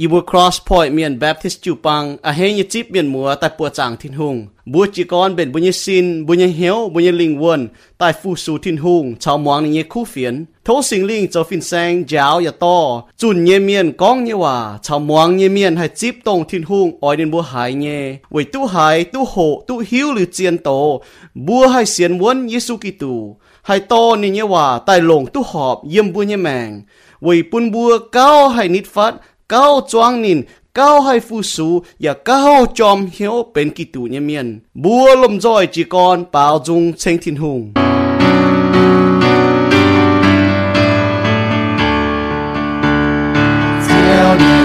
[0.00, 4.36] อีบัว cross point เมียน Baptist จูปังอาเฮยจิบเมียนมัวแต่ปัวจางทินหุง
[4.72, 7.60] บัวจีกอนเป็นบุญยสินบุญยเหียวบุญยลิงวน
[7.98, 10.34] ใต้ฟูสูทินหุงชาวมวงนี่คู่เฟียน
[10.66, 12.76] ทสิงลิงเจ้าฟินแซงยาวอย่าต่อ
[13.20, 17.86] จุนเยเมียนก้องเยว่าชาวมวงเยเมียนให้จิบตรงทินหุงออยเดินบัวหายเย
[18.32, 19.34] ไว้ตู้หายตู้โห
[19.68, 20.70] ตู้หิวหรือเจียนโต
[21.46, 23.14] บัวให้เสียนวนเยซูกิตู
[23.66, 26.70] ให้โตนี่เยว่าใต้ลงตู้หอบเยี่ยมบัวเยแมง
[27.22, 29.12] ไว้ปุนบัวเก้าให้นิดฟัด
[29.48, 30.42] cao choang nín,
[30.74, 34.60] cao hay phu sú và cao chom hiếu bên kỳ tù nhân miền.
[34.74, 37.72] Búa lùm rồi chỉ còn bao dung tranh thiên hùng.
[43.88, 44.63] Tell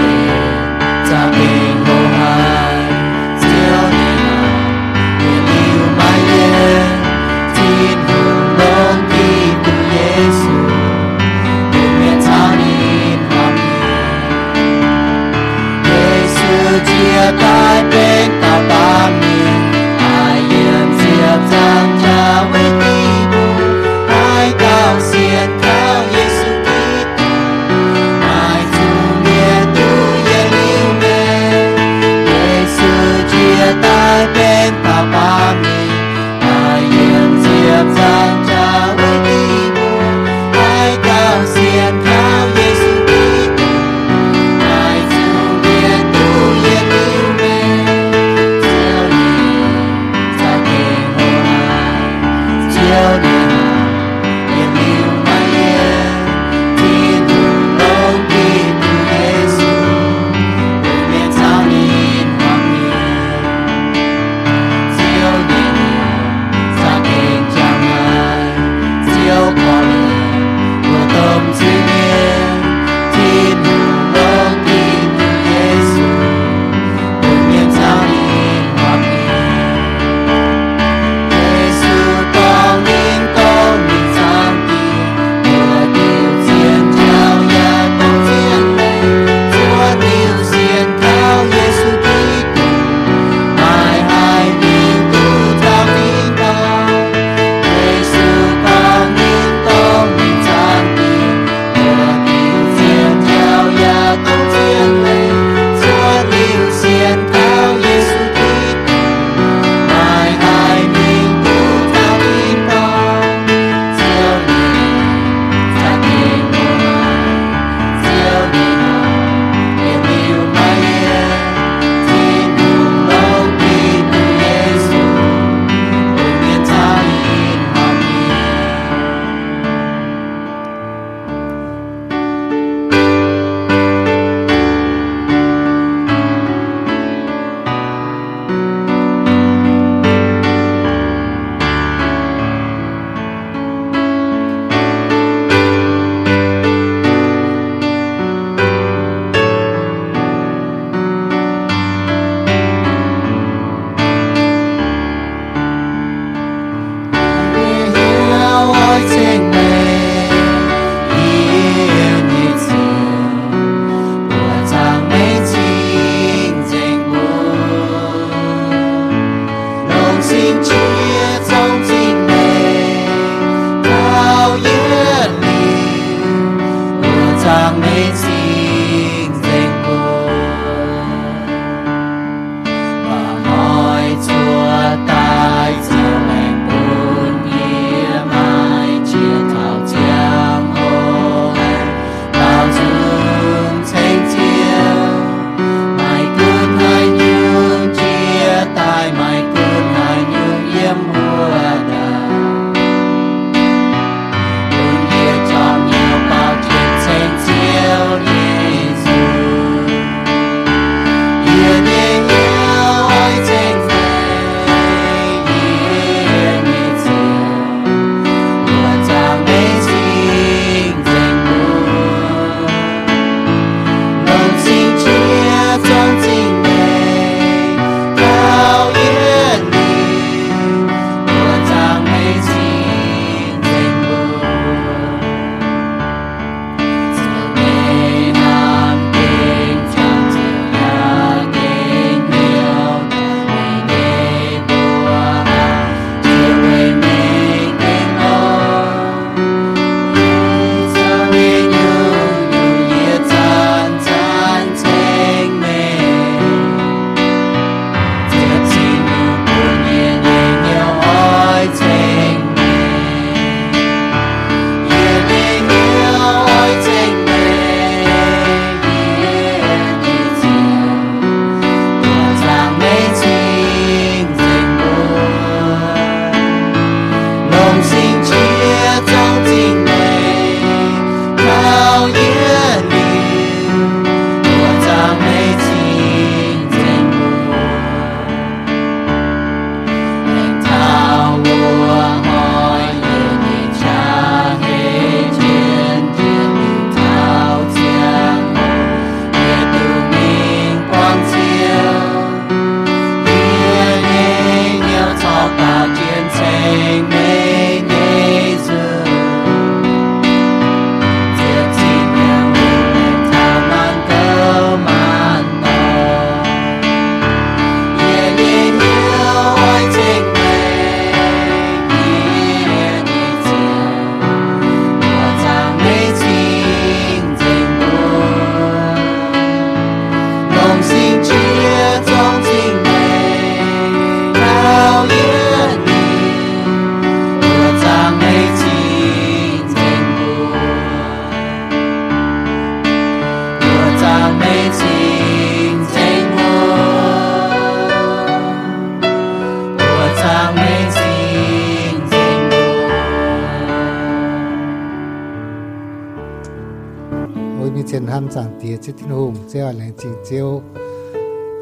[359.52, 360.62] thiên hùng chính lệnh chiếu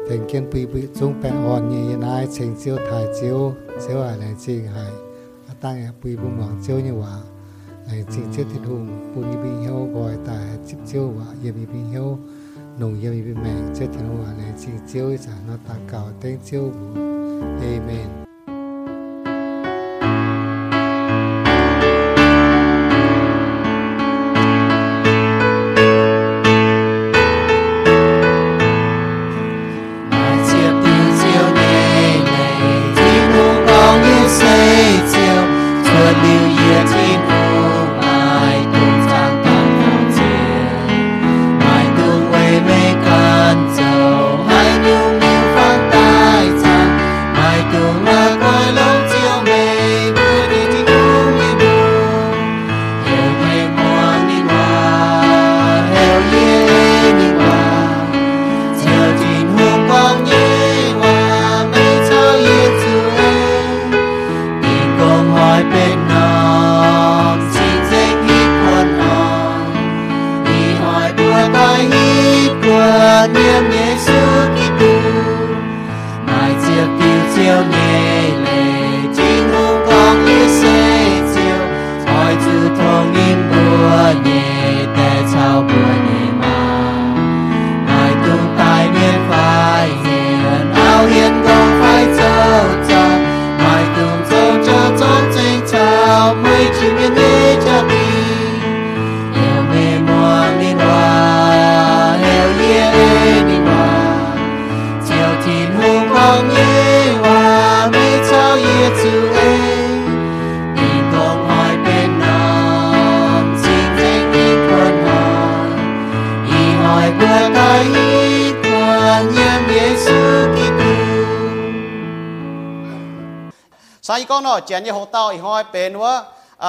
[0.09, 3.53] thành kiến bì bì trung bèn hòn như hiện nai chính chiếu thải chiếu
[3.87, 4.91] chiếu à lệnh trình hải
[5.61, 7.17] tăng à bì bùm hoàng chiếu như hòa
[7.91, 11.79] lệnh chính chết thiên hùng bùn bì hiếu gọi tại chip chiếu hòa yếm bì
[11.91, 12.17] hiếu
[12.79, 16.09] nồng yếm bì mèn chết thiên hùng à chính trình chiếu trả nó tăng cào
[16.21, 16.71] tên chiếu
[17.61, 18.18] Amen.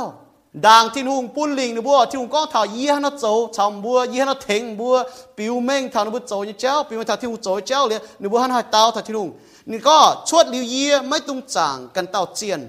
[0.54, 3.50] đàng thiên hùng bún linh nữa bùa thiên hùng con thảo yi hắn nó dấu
[3.54, 5.04] chồng bùa yi hắn nó thèn bùa
[5.38, 7.88] biểu minh thảo nó bùa dấu như chéo biểu minh thảo thiên hùng dấu chéo
[7.88, 9.32] liền nữa bùa hắn hỏi tao thảo thiên hùng
[9.70, 9.98] นี่ก็
[10.28, 12.62] ชวดลิวเยียไม่ตุงจางกันเต่าเจียน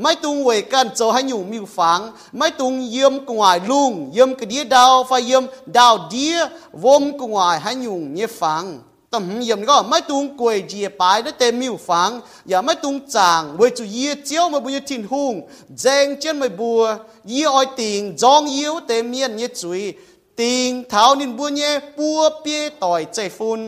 [0.00, 2.00] ไม่ตุงเวกันโจให้อยู่มิวฝัง
[2.36, 5.44] ไม่ตุงเยี่ยมกวายลุงเยี่ยมกระเดียดาวไฟเยี่ยม
[5.76, 6.36] ดาวเดีย
[6.84, 8.64] วมกวายให้อยู่เนี่ยฝัง
[9.12, 12.10] ต่ำเยี่ยมก็ไม่ตุงกวยเจียปายได้เต็มมิวฝัง
[12.48, 15.34] อย่าไม่ตุงจางเวจูเยี่ยเจียวมาบุญทินหุง
[15.80, 16.82] แจงเจียนไม่บัว
[17.30, 19.82] ยี่อ้อยติงจองเยี่ยวเต็มเมียนเนี่ยจุย
[20.40, 23.60] ติงเท้านินบัวเนี่ยปัวเปียต่อยใจฟุน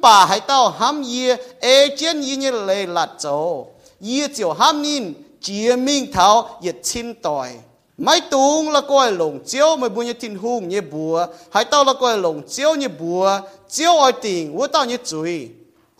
[0.00, 3.66] bà hãy tao ham ye ê chiến yi như lệ là chỗ
[4.00, 7.50] ye chiều ham nín chia minh thảo ye chín tỏi
[7.98, 11.84] mấy tung là coi lồng chiếu mới buôn như tin hùng như bùa hãy tao
[11.84, 15.48] là coi lồng chiếu như bùa chiếu oi tình vô tao như chuối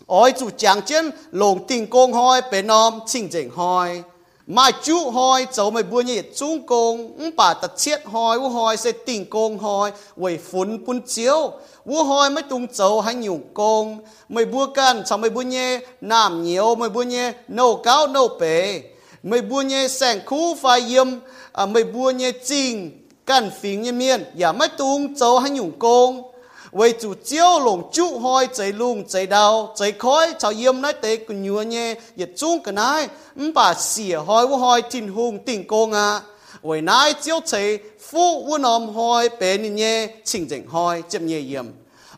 [0.07, 4.03] oi chủ chàng chiến lồng tình công hoi bề nom chinh chỉnh hoi
[4.53, 8.49] mà chú hỏi cháu mày bùa nhị chung công ông bà ta chết hỏi u
[8.49, 11.51] hỏi sẽ tình công hỏi quầy phun phun chiếu.
[11.85, 13.99] U hỏi mấy tung cháu hay nhủ công.
[14.29, 18.27] Mày bùa cần cháu mày bùa nhẹ nam nhiều mày bùa nhẹ nâu cao nâu
[18.39, 18.81] bể.
[19.23, 21.07] Mày bùa nhẹ sảng khu phai yếm
[21.53, 24.19] à, mày bùa nhẹ trình cần phí nhân miên.
[24.21, 26.30] Dạ Giả mấy tung cháu hay nhủ công.
[26.71, 31.61] 为主教龙 chú hoi chạy lùng chạy đau chạy khói chào yếm nói tế của nhua
[31.61, 33.07] nhé yết chung cái này
[33.53, 36.21] bà xỉa hoi vô hoi tin hùng tin cô ngà
[36.63, 41.27] vì nai chiếu chạy phụ vô nòm hoi bé nhìn nhé, chỉnh chỉnh hoi, chậm
[41.27, 41.65] nhẹ yếm.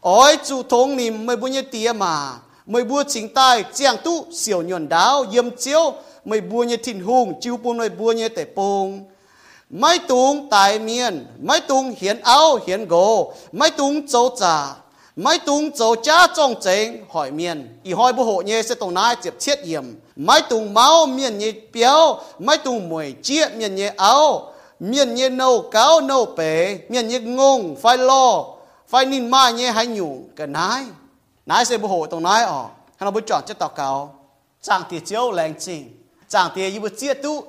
[0.01, 2.33] Ôi chú thông nìm mới bố nhé tía mà.
[2.65, 5.93] Mới bố chính tài chàng tu xỉu nhuận đau yếm chiếu.
[6.25, 9.05] Mới bố nhé tin hùng, chiếu bố nơi bố nhé tế bông
[9.73, 14.75] mấy tung tài miền mấy tung hiến áo, hiến gỗ, mấy tung châu trà,
[15.15, 18.93] mấy tung châu cha trong chính hỏi miền y hỏi bố hộ nhé sẽ tổng
[18.93, 19.83] nai tiếp thiết yểm.
[20.15, 24.53] Mấy tung máu miền nhé béo, mấy tung mùi chia miền nhé áo.
[24.79, 28.45] Miền nhé nâu cáo nâu bể miền nhé ngông phải lo
[28.87, 30.83] phải nín mai nhé hay nhủ cái nái.
[31.45, 32.61] Nái sẽ bố hộ tổng nái ở
[32.97, 34.15] hắn nó bố chọn chất tàu cáo.
[34.61, 37.43] Chẳng thì chiếu lành trình chẳng thì y bố chia tu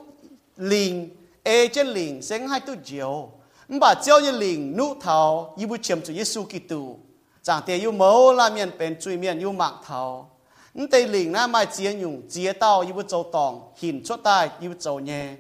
[0.57, 1.11] linh
[1.45, 3.29] ê chân linh sinh hai tu chiếu
[3.69, 6.97] bà chiếu như linh nụ thảo, y bố chiếm chủ Giêsu Kitô.
[7.43, 10.31] Chẳng thì yêu mẫu là miền bên chui miền yêu mạng thảo.
[10.75, 14.51] Nhưng tây linh na mai chia nhung, chia tao yêu châu tòng hình chốt tai
[14.61, 15.35] yêu châu nhẹ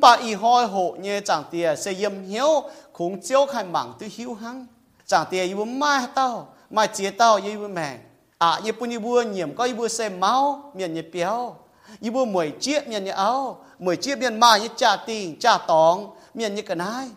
[0.00, 2.62] bà y hoi hộ nhẹ chẳng thì sẽ yếm hiếu
[2.92, 4.66] cũng chiếu khai mạng tu hiếu hăng.
[5.06, 7.98] Chẳng thì yêu mai tao, mai chia tao yêu mẹ.
[8.38, 11.56] À yêu bún yêu nhiệm có yêu xem máu, miền nhẹ béo.
[12.00, 16.10] Yêu mười chiếc, miền nhẹ áo mới chia miền mai như cha tình cha tòng,
[16.34, 17.08] miền như cái này.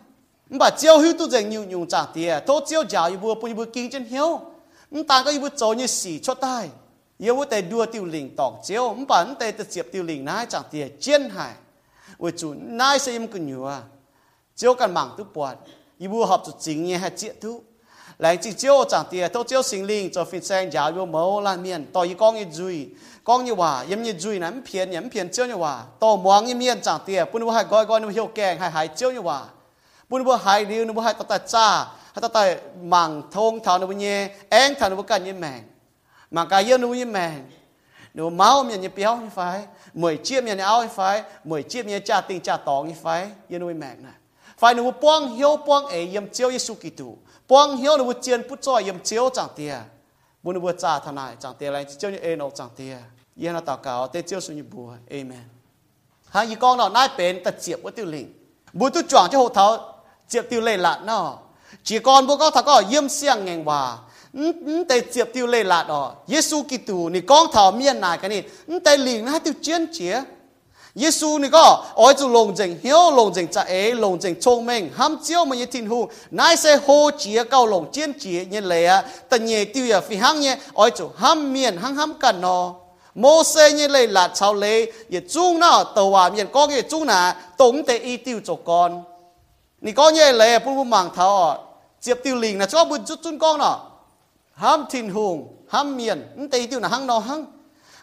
[0.58, 3.54] Bà chiếu hữu tu dành nhiều nhung trả tiền thô chiếu giáo như vừa bùi
[3.54, 4.40] vừa kinh chân hiếu.
[5.08, 6.68] Ta có vừa cho như xỉ cho tai.
[7.18, 10.24] Yêu vừa tề đua tiêu lình tòng chiếu bà anh tề tự chiếp tiêu lình
[10.24, 11.52] này trả tiền chiến hải
[12.18, 13.82] với chủ nai sẽ im cần nhiều à
[14.56, 15.56] chiếu cần mảng tu bọt
[15.98, 17.62] yêu vừa học chủ chính như hay chiết tu
[18.18, 21.40] lại chỉ chiếu trả tiền thô chiếu sinh linh cho phiên sang giáo vừa mẫu
[21.40, 22.88] lan miền tòi con như duy
[23.28, 25.82] con như hòa, em như duy nắm phiền yếm phiền chiếu như hòa.
[25.98, 28.70] Tổ muang như miên chẳng tiề bún bơ hai gói gói nụ hiệu kèng hai
[28.70, 29.44] hai chiếu như hòa.
[30.08, 33.86] Bún bơ hai điều nụ bơ hai tata cha, hai tata mảng thông thảo nụ
[33.86, 35.62] bơ nhẹ eng thảo nụ bơ cạn như mèng
[36.30, 37.50] mảng cà yên nụ bơ như mèng
[38.14, 39.62] nụ máu miền như béo như phải
[39.94, 43.30] mười chiếc miền áo như phải mười chiếc miền cha tình cha tòng như phái
[43.48, 44.12] yên nụ mèn mèng này.
[44.58, 47.14] Phải nụ bơ quang hiếu quang ấy yếm chiếu Giêsu Kitô
[47.48, 49.74] quang hiếu nụ bơ chiên bút cho yếm chiếu chẳng tiề
[50.42, 52.96] bún bơ cha thằng này chẳng tiề lại chiếu như ê nụ chẳng tiề
[53.38, 55.44] yên nó tao cáo tê chiêu sự như bùa amen
[56.28, 58.32] hai gì con nó nai bền tật chiệp với tiêu linh
[58.72, 59.94] bùi tu chọn cho hộ tháo
[60.28, 61.36] chiệp tiêu lệ lạ nó
[61.84, 63.98] chỉ còn bố con thằng có yếm xiang ngành hòa
[64.88, 68.42] tê chiệp tiêu lệ lạ đó Giêsu Kitô nị con thảo miên này cái nị
[68.84, 70.22] tê linh nó tiêu chiến chía
[70.94, 74.66] Giêsu nị có ôi chú lồng dành hiếu lồng dành cha ấy lồng dành chông
[74.66, 78.44] mình ham chiếu mà như thiên hu nai sẽ hô chía cao lồng chiến chía
[78.44, 82.14] như lệ tận nhẹ tiêu ya phi hăng nhẹ ôi chú ham miên hăng ham
[82.20, 82.74] cần nó
[83.18, 84.84] mô xe như lê là cháu lê.
[85.10, 88.54] Ye chú nó tàu hòa miền có cái chú nà tổng tế y tiêu cho
[88.64, 89.02] con.
[89.80, 91.64] Nì có như lê bún bún mạng thảo
[92.00, 93.80] chiếc tiêu lình là cho bún chút chung con nọ,
[94.54, 96.48] ham thìn hùng ham miền.
[96.50, 97.44] Tế tiêu là hăng nọ hăng.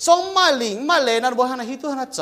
[0.05, 2.21] สองไม้ลิงไม้เล่นั่นบัวให้นะฮิตุให้นะโจ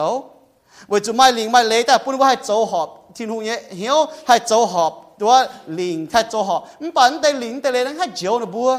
[0.90, 5.34] เวจะไม้ลิงไม้เล่แต่ปุ่นบัวให้โจหอบทินหุงเนี่ยเหี้ยวให้โจหอบตัว
[5.80, 8.70] ลิงถ้าโจหอมันปั่นแต่ลิงแต่เลยนั้นให้เจียวนะบัว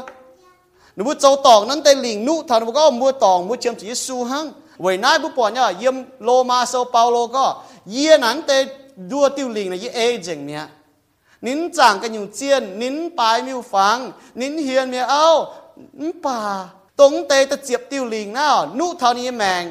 [0.97, 4.45] นะบัวโจตอกนั้นแต่ลิงนุทานบัวก็บัวตองบัวเจียมสีสูหัง
[4.81, 7.45] เวยนายบัวปอนเนี่ยเยี่ยมโลมาโซเปาโลก็
[7.91, 8.57] เยี่ยนั้นแต่
[9.11, 10.63] ดัวติวลิงนะยี่เอเจงเนี่ย
[11.47, 13.97] นิ้นจางกันอยู่เจียนนิ้นปลายมิวฟัง
[14.41, 15.27] นิ้นเฮียนเมียเอา
[15.99, 16.39] นิ้นป่า
[16.99, 18.47] ตรงเตตะเจียบติวลิงน่ะ
[18.79, 19.63] นุเท่านี้แมง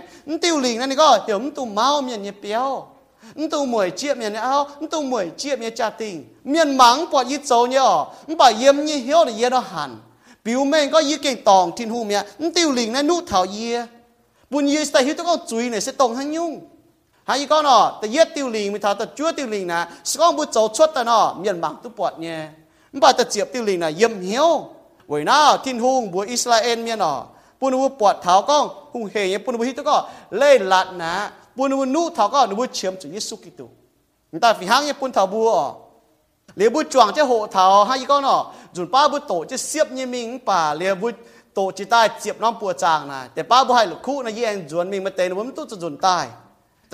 [0.43, 2.71] ติวลิงนั่นนี่ก็เดี๋ยวมันตุ่มเมาเมียนเนี่ยเปียว
[3.51, 7.47] tu mùi chiếc miền áo tu mùi chiếc miền cha tình miền mắng bỏ ít
[7.47, 8.05] dấu nhở
[8.39, 9.97] bà yếm như hiếu là yếm nó hẳn
[10.45, 13.87] biểu mình có ý kinh tòng thiên hù miệng tiêu lình này nút thảo yê
[14.51, 15.93] buồn yê sẽ hiếu tôi có chuối này sẽ
[17.26, 19.32] tòng hăng nhung hay ý con nọ แต่ yết tiêu lình mình thảo ta chúa
[19.32, 22.48] tiêu lình nè sẽ có một dấu chuột ta nọ miền mắng tu bọt nhé
[22.92, 24.70] bà ta chiếc tiêu lình này yếm hiếu
[25.08, 27.24] vậy nào thiên hùng bùa Israel miền nọ
[27.64, 28.58] ปุ่นบุปวดเท้าก็
[28.94, 29.98] หุ่งเฮียปุนบุฮิตก็
[30.38, 31.14] เล่หลัดนะ
[31.56, 33.68] ปุนบุนุเท้าก็นุบุเชื่อมจุยิสุกิตุ
[34.42, 35.52] แต่ฝีหางยี่ยปุ่นเท้าบัว
[36.58, 38.42] เลียบุจวงจะโหเท้าให้ก็เนาะ
[38.76, 41.08] จุนป้าบุโตจะเสียบยี่มิงป่าเลียบุ
[41.54, 46.26] โตจิตายเจียบน้องปัวจางนะแต่ป้าบุให้ลูกคู่นะยี่เองจวนมิงมาเตนวันตู้จะจุนตาย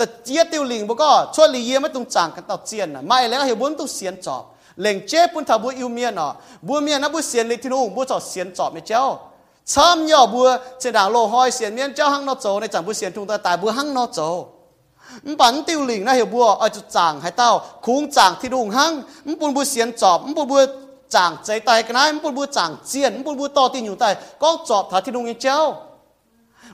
[0.00, 4.42] แต่เจียติวลิงบอกก็ช่วยลีเยไม่ต้องจางกันต่อเจียนนะไม่แล้วเหตุบุญต้องเสียนจอบ
[4.80, 6.30] เหล่งเจ็บปุ่นถ้าบัวอิวเมียนอะ
[6.66, 9.02] บัวเมียนะบุวเสียนลยที่นู่นบัวจอบเสียนจอบไม่เจ้า
[9.72, 10.46] ช้ำย่อบัว
[10.80, 14.20] เจดางโลหอยเสียนเมียนเจ้าหังนอโจในจังบุวเสียนทุ่งตาตายบัวหังนอโจ
[15.26, 17.50] มปันติวหลิงนะเหี่ยบัวเอาจุดจางให้เต้า
[17.86, 18.92] คุ้งจางที่ดุงหัง
[19.26, 20.60] มปุ่นบุวเสียนจอบมปุ่นบัว
[21.14, 25.58] จางใจตายกันนะมปุ่นบัวจางเจียนมปุ่นบัวต่อที่อยู่ตายก็จอบถาที่ดุงยัเจ้า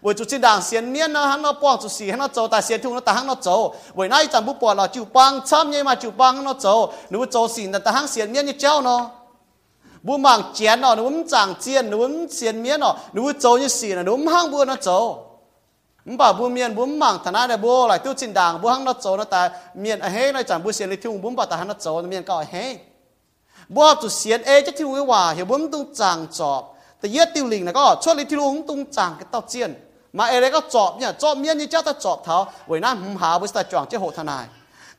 [0.07, 3.49] วยจุจินด่างเสียนเมียนนะฮันนอปองจุดสีฮันนอโจแต่เสียนทุ่งนะแต่ฮันนอโจ
[3.97, 6.67] วยนายจันบุปอเราจิวปังช้ำยัยมาจิวปังฮันนอโจ
[7.11, 9.01] หนูโจสีแต่แต่ฮันเสียนเมียนยี่เจ้าเนาะ
[10.07, 14.89] บุมังเจียนเนาะหนูมจางเจียนหนูมเสียนเมียนเนาะหนูโจยี่สีนะหนูมห้งบัวนะโจ
[16.09, 19.41] มบ่าบุเมียนบุมังธนาเดบัวไหลตู้จินด่างบุหังนอโจนะแต่
[19.81, 22.65] เมียนเฮ้นายจันบุเสียนในทุ่งบุมบ่าแต่ฮันนอโจเมียนก็เฮ้
[23.75, 26.63] บัวจุเสียนเอจะทิ้งว่าเหี่ยบุมต้องจางจอบ
[26.99, 29.71] แต่เยอะติวลิงนะก็ช่วยลิทิลุงตุงจางก็เต้าเจียน
[30.17, 31.07] mà ai đấy có chọp nhỉ?
[31.19, 33.99] Chọp miên như chắc ta chọp tháo với nam hùng hà với ta chọn chế
[33.99, 34.45] hộ thân này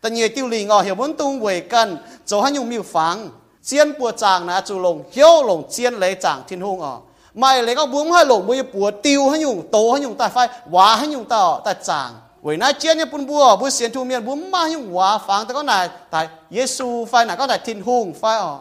[0.02, 1.98] ta nhiều tiêu lì ngò hiểu muốn tung về cần.
[2.26, 3.30] Chỗ hai nhung miêu phẳng
[3.64, 6.98] chiên bùa chàng nà chủ lồng, hiếu lồng chiên lấy chàng thiên hung ở.
[7.34, 10.28] Mày đấy các bướm hai lồng bùi bùa tiêu hai nhung, tố hai nhung ta
[10.28, 12.14] phai quá hai nhung ta ta chàng.
[12.42, 15.46] Với nãy chiên như bún bùa bùa xiên thu miên bùm ma nhung quá phẳng
[15.46, 15.90] ta có này.
[16.10, 18.58] Tại Giêsu phai nà có này thiên hung phai ở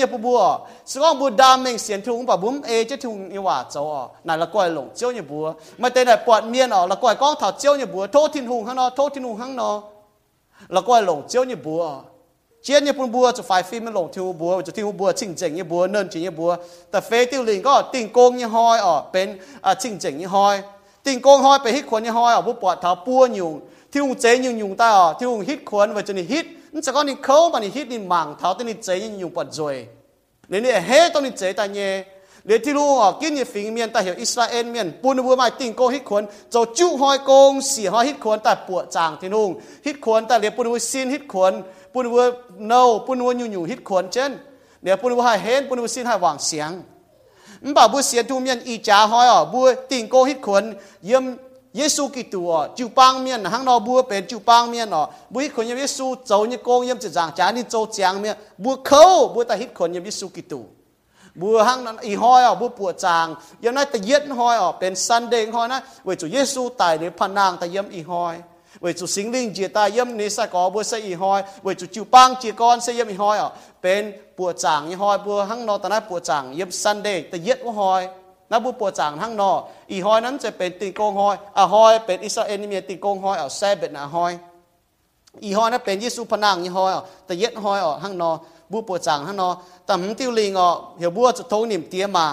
[0.00, 0.40] ยี่บัว
[0.90, 5.44] สกองบัวดำเองเสียนทุ่งป่ะบัวเอจะทุ่งยี่ว่าเจ้าอ๋อนายละก้อยหลงเจียวยี่บัว
[5.78, 9.78] ไม่แต่น่ะปอดเมียนอ๋อละก้อยก้องเท้าเจียวยี่บัวโทษทิ้นหุงข้างนอกโทษทิ้นหุงข้างนอก
[10.74, 11.76] ละก้อยหลงเจียวยี่บั
[12.63, 15.11] ว chiến như bún bùa cho phải phim nó lồng thiêu bùa cho thiêu bùa
[15.11, 16.55] chỉnh chỉnh như bùa nên chỉ như bùa
[16.91, 20.61] แต่เฟ tiêu linh có tình công như hoi ở bên à chỉnh chỉnh như hoi
[21.03, 23.53] tình công hoi ไป hít ขวน như hoi ở บุปผาเท้าปัวยุง
[23.91, 29.75] ที่หุงเจยุงยุงตาอ๋อที่หุง hít ขวนไว้จนนี่ hít นี่จะก็นี่เขามันนี่ hít นี่หมังเท้าตัวนี่เจยุงยุงปวดจอย
[30.51, 31.91] นี่นี่เฮ้ตัวนี่เจตาเนี่ย
[32.45, 36.23] เดี๋ยวที่รู้อ๋อกินยี่ฟิงเมียนแต่เหี่ยวอิสราเอลเมียนปูนบัวมาติงโกฮิตขวน
[36.53, 39.49] จะจุหอยโกงเสี่หอยฮิตขวนแต่ปวดจางที่นุ่ง
[39.85, 41.53] ฮิตขวนแต่เรียปูนบัวซินฮิตขวน
[41.93, 42.23] ปุนวัว
[42.67, 42.73] โน
[43.05, 44.31] ปุนวัวอยู่อยู่ฮิตขวนเช่น
[44.83, 46.71] เดี๋ยวปุนวัวให้เห็นปุนวัวสิ้นให้วางเสียง
[47.63, 50.63] มันบอกบัวเสียทุเมียนอีจ่าหอยอะบัวติงโกฮิตขวน
[51.05, 51.23] เยี่ยม
[51.77, 59.03] เยซูกิตัวจูปังเมียนหังนอบัวเป็นจูปังเมียนอะบัวฮิตขวนเยซูโจนี่โกงเยี่ยมจะจางจานี่โจจางเมียบัวเขา
[59.33, 60.65] บัวแต่ฮิตขวนเยซูกิตัว
[61.39, 63.27] บัวหังนั้นอีหอยอะบัวปวดจาง
[63.63, 68.35] ยังนั้นแต่เย็ดหอยอะเป็นซันเดงหอยนะเวจูเยซูตายในพนางแต่เยี่ยมอีหอย
[68.82, 73.50] 为主心灵接待ยมนี่สักก็บัวใส่อีหอย为主จิวปังจีกอนใส่ยมอีหอยอ่ะ
[73.82, 74.02] เป็น
[74.36, 78.02] ปัวจางอีหอยบัวหังนอตอนนั้นปัวจางยมซันเดย์แต่เย็ดว่าหอย
[78.50, 79.52] นับบัวปัวจางหังนอ
[79.92, 84.32] อีหอยนั้นจะเป็นติงโกงหอยอ่ะหอยเป็นอิสราเอลนี่มีติงโกงหอยอ่ะแซ่เบ็ดนะหอย
[85.44, 88.30] อีหอยนั้นเป็นยิสุพนังอีหอยอ่ะแต่เย็ดหอยอ่ะหังนอ
[88.72, 89.48] บัวปัวจางหังนอ
[89.84, 90.68] แต่หมติวลิงอ่ะ
[90.98, 92.26] เหี่ยวบัวจะทงนิ่มเตี้ยมา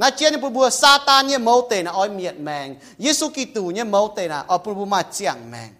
[0.00, 2.66] นาเจียนปุ่นบัวซาตานเนี่ยเมาเตนะอ้อยเมียดแมง
[3.04, 5.70] ยิสุกิตูเนี่ยเมาเตนะอ้อปุ่นบัวมาเจียงแมง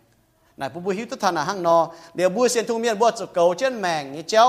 [0.61, 1.77] นายปุ่นบัวหิวตุทานะหังนอ
[2.15, 4.47] เดี๋ยวบัวเสียนทุ่งเมียนบัวจะเกาเช่นแมงเนี่ยเจ้า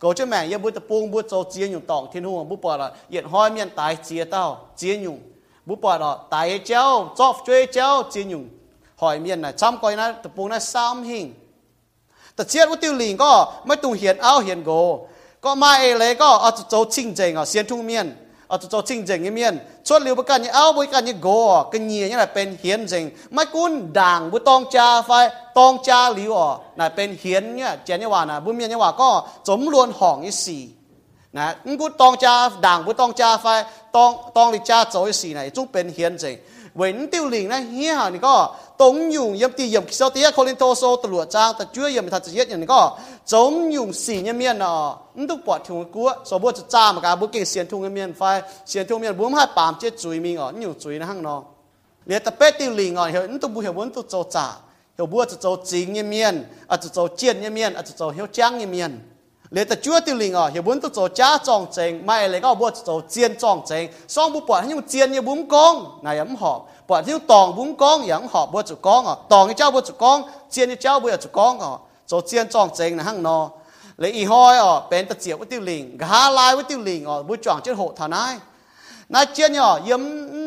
[0.00, 4.44] เกาเช่นแมงยังบัวตะปูงบัวโจเจียนอยู่ตองที่นู่นบัวปอดละเหยียดห้อยเมียนตายเจียเต้า
[4.78, 5.16] เจียนอยู่
[5.68, 6.84] บัวปอดละตายเจ้า
[7.18, 8.42] จอบช่วยเจ้าเจียนอยู่
[9.00, 11.26] หอยเมียนน่ะช้ำก้อยนะตะปูงนะซ้ำหิง
[12.34, 13.30] แต่เชียนว่าติวหลิงก็
[13.66, 14.70] ไม่ตุงเหียนเอาเหียนโก
[15.47, 18.07] ก็มาเอเลยก็เอาจะโจชิงเจงอะเสียนทุ่งเมียน
[18.47, 19.53] เอาจะโจชิงเจงเมียน
[19.87, 21.27] ชวนเหลียวประกันเนี่ยเอาบริการเนี่ยโก
[21.71, 25.11] กันเงียเนี่ยเป็นเฮียนเจงไม่กุนด่างบุตองจาไฟ
[25.57, 29.09] ตองจาเหลียวอะน่ะเป็นเฮียนเนี่ยเจนเนี่ว่านะบุเมียนเนี่ว่าก็
[29.47, 30.63] สมรวนห่องอีสี่
[31.37, 31.45] นะ
[31.79, 32.33] กูตองจา
[32.65, 33.45] ด่างบุตองจาไฟ
[33.95, 38.55] ตองตองลิจาโจอีสี่นะจุเป็นเฮียนเจงเว้นติวหลิงนะเฮียนเจง vẫn tiêu liền này, hi hà này có.
[38.77, 41.89] Tống dùng yếm ti yếm sau tía cô lên tô số từ trang từ chưa
[41.89, 42.97] yếm thật giết này có.
[43.25, 47.01] Chống dùng xì nhân miên nọ ứng tục bỏ thùng cua số bữa cha mà
[47.01, 50.19] cả bữa kia xiên thùng miên phải xiên thùng miên bốn hai bám chết chuối
[50.19, 51.43] mình ở nhiều chuối nó hăng nọ
[52.05, 54.53] liệt tập bét tiêu liền nọ hiểu ứng tục bu hiểu bốn tục châu trả.
[54.97, 58.57] Hiểu bữa châu chính nhân miên à châu chiên nhân miên à châu hiểu trang
[58.57, 58.99] nhân miên.
[59.53, 63.83] เลยต่จั่วติลิงอะเฮียบุญตัวโจจ้าจองเจงไม่เลยก็บวชโจเจียนจองเจง
[64.13, 65.73] ซ่องบุปผาให้ยุ่งเจียนเฮียบุ้มกอง
[66.05, 70.17] นายยำหอบปอดที่ยุ่งตองบุ้มกองอย่าำหอบบวชจุกองอะตองเจ้าบวชจุกอง
[70.51, 71.71] เจียนเจ้าบวชจุกองอะ
[72.07, 73.37] โจเจียนจองเจงนะฮั่งนอ
[73.99, 78.33] เลยอีห้อยอะเป็นตะเจียววัติลิงกาลายวัติลิงอะบุญจวงเจ้าโหดท่านาย
[79.09, 79.99] na chia nhỏ yếm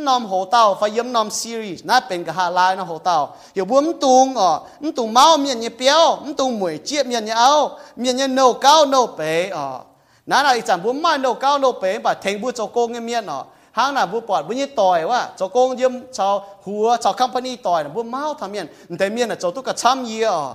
[0.05, 1.81] nom hồ tàu phải yếm nom series.
[1.85, 4.61] Na bên cái hạ lai nó hồ tàu hiểu buông tung ở
[4.97, 8.87] tung máu miền như béo tung mũi chia miền như áo miền như nâu cao
[8.87, 9.81] nâu bể ở
[10.27, 13.01] na là chẳng buông mai nâu cao nâu bể và thành buông cho cô nghe
[13.01, 16.97] miền ở hàng là buông bọt buông như tỏi quá cho cô yếm cho hùa
[17.01, 18.67] cho company tỏi là buông máu tham miền
[18.99, 20.55] thế miền là cho tôi cả trăm gì ở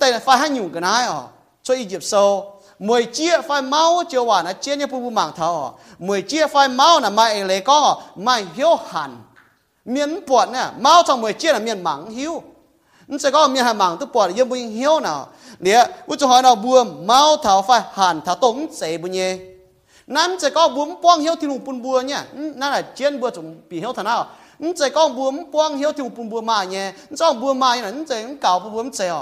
[0.00, 1.22] ta phải hai nhung cái này à
[1.62, 5.10] cho ý dịp sâu mười chia phải máu chiều hòa nó chia như bu bu
[5.10, 9.22] mảng thọ mười chia phải máu là mai lấy có mai hiếu hẳn
[9.84, 12.42] miền bọt nè máu trong mười chia là miền mảng hiếu
[13.08, 15.28] nó sẽ có miền hàng mảng tức bọt yên bu hiếu nào
[15.64, 19.20] เนี่ยอุจหอยเราบวมเมาเถาไฟหันเถาตงเสบุญเย
[20.16, 22.22] นั้นจะก็บวมป้องเหี่ยวที่ลุงปุ่นบัวเนี่ย
[22.60, 24.16] นั่นแหละเจียนบัวจุ่มปีเหี่ยวท่านา
[24.62, 26.86] นั่นจะก็บวมป้องเหี่ยวที่ลุงปุ่นบัวมาเนี่ย
[27.20, 29.18] จ้องบัวมาเนี่ยนั่นจะเก่าบวมเจียว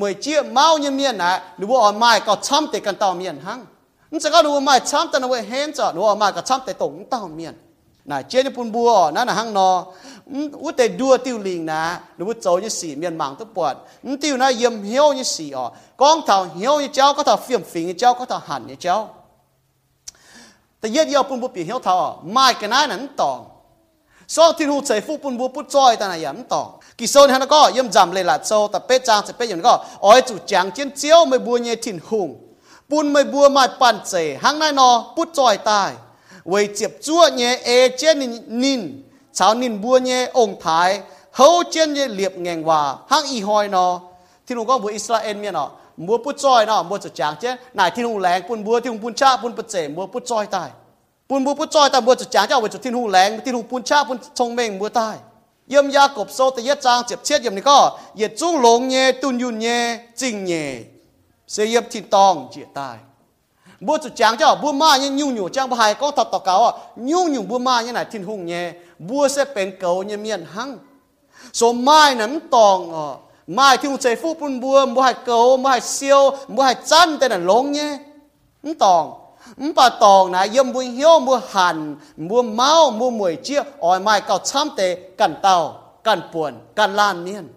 [0.00, 3.60] มวยเจี๊ยเมาเนี่ยเมียนนะหรือว่าอ่อนไม้ก็ช้ำแต่กันต่อเมียนหัง
[4.10, 7.54] นั่นจะก็ดูไม้ช้ำแต่นเวเห็นจ้ะหรือว่าไม้ก็ช้ำแต่ตงต่อเมียน
[8.10, 9.68] น่ะเจียนปุ่นบัวนั่นน่ะหังนอ
[10.62, 11.82] อุตแต่ดัวติวลิงนะ
[12.16, 13.74] หรือว่าโจยี่สี่เมียนมังตุปวด
[14.22, 15.64] ติวนะเยี่ยมเหี่ยวยี่สี่อ๋อ
[16.00, 18.96] กองเท่าเหี่ยวยี่เจ้าก็เท่าเฟียมฟิงยี่เจ้าก็เท่าหันยี่เจ้า
[20.82, 21.96] แต่เยี่ยเยี่ยวปุ่นบัวปีเหี่ยวเท่า
[22.32, 23.38] ไม่กันนั้นนั่นตอง
[24.34, 32.28] ซองที่หูใจฟูปุ่นบัวปุ่นจอยแต่ไหนยำตองกิโซนฮันก็เยี่ยมจำเลยละโซแต่เป็ดจางจะเป็ดอย่างก็อ้อยจู่จางเจียนเจียวไม่บัวเนี่ยถิ่นหุง
[32.90, 35.90] ปุ่นไม่บัวไม่ปั่นเจหังนายนอปุ่นจอยตาย
[36.48, 38.82] ไว้เจ็บจั่วเนี่ยเอเจนินนิน
[39.38, 41.00] cháo nín bua nhé ông thái
[41.32, 44.00] hậu chân nhé liệp ngành hòa hang y hoi nó
[44.46, 47.55] thì nó có bữa Israel miền nó mua bút choi nó mua chật chứ.
[47.73, 50.23] Nải thiên hùng lén, bún búa, thiên hùng bún cha bún bật chế mua bút
[51.29, 53.41] bún búa, bút choi tai, mua chật chàng cho bút thiên hùng lén.
[53.45, 55.17] Thiên hùng bún cha bún thông minh, mua tai.
[55.67, 57.99] Yếm ya cộp sâu tây yết trang, chẹp chết yếm này có.
[58.15, 60.75] Yết chú lông nhẹ, tun yun nhẹ, chinh nhẹ.
[61.47, 62.97] Sẽ yếm thiên tòng chia tai.
[63.79, 66.43] Bố chủ trang cho bố ma như nhu nhu trang bà hai có thật tọc
[66.43, 70.17] cáo à nhu nhu ma như này, thiên hùng nhé bố sẽ bền cầu như
[70.17, 70.77] miền hăng.
[71.53, 73.15] Số mai nắm tòng ờ,
[73.47, 77.17] mai thì chạy phu bún bùa mua hạt cầu, mua hạt siêu, mua hạt chăn,
[77.19, 77.97] tên là lông nhé.
[78.63, 79.23] Không tòng
[79.57, 83.99] không bà tòng này yếm mua hiếu, mua hàn, mua máu, mua mùi chia ỏi
[83.99, 87.53] mai cao chăm tê cản tàu cản buồn cản lan niên.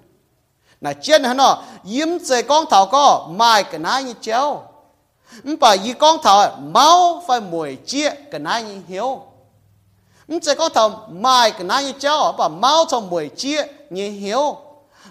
[0.81, 4.63] Này trên hả nó, yếm chạy con thảo có, mai cái nái như chéo.
[5.45, 9.23] Không bà y con thảo, máu phải mùi chia cái nái như hiếu.
[10.29, 14.11] Không chạy con thảo, mai cái nái như chéo, bà máu trong mùi chia như
[14.11, 14.57] hiếu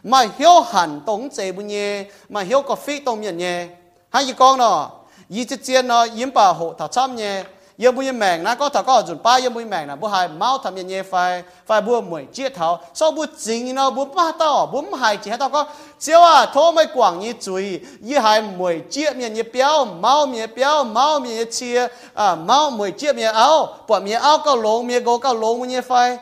[0.05, 3.67] mà hiếu hẳn động chế bu nhé mà hiếu có phi tổng nhận nhé
[4.09, 4.89] hai gì con nó
[5.29, 7.43] yi chỉ chiên nó yếm bà hộ thảo chăm nhé
[7.77, 9.95] yếm bu yếm mèng na có thảo có chuẩn ba, yếm bu yếm mèng na
[9.95, 12.79] bu hai mau thầm nhận nhé phải phải bu mười chết thảo.
[12.93, 15.65] Sau bu chính nó bu ba tao bu hai chỉ tao có.
[15.99, 20.25] Chiếu à thô mấy quảng như chuối yi hai mười chết miệng nhẹ béo mau
[20.25, 24.55] miệng béo mau miệng chia à mau mười chia miệng áo bỏ miệng áo có
[24.55, 26.17] lông miệng gỗ có lông nhẹ phải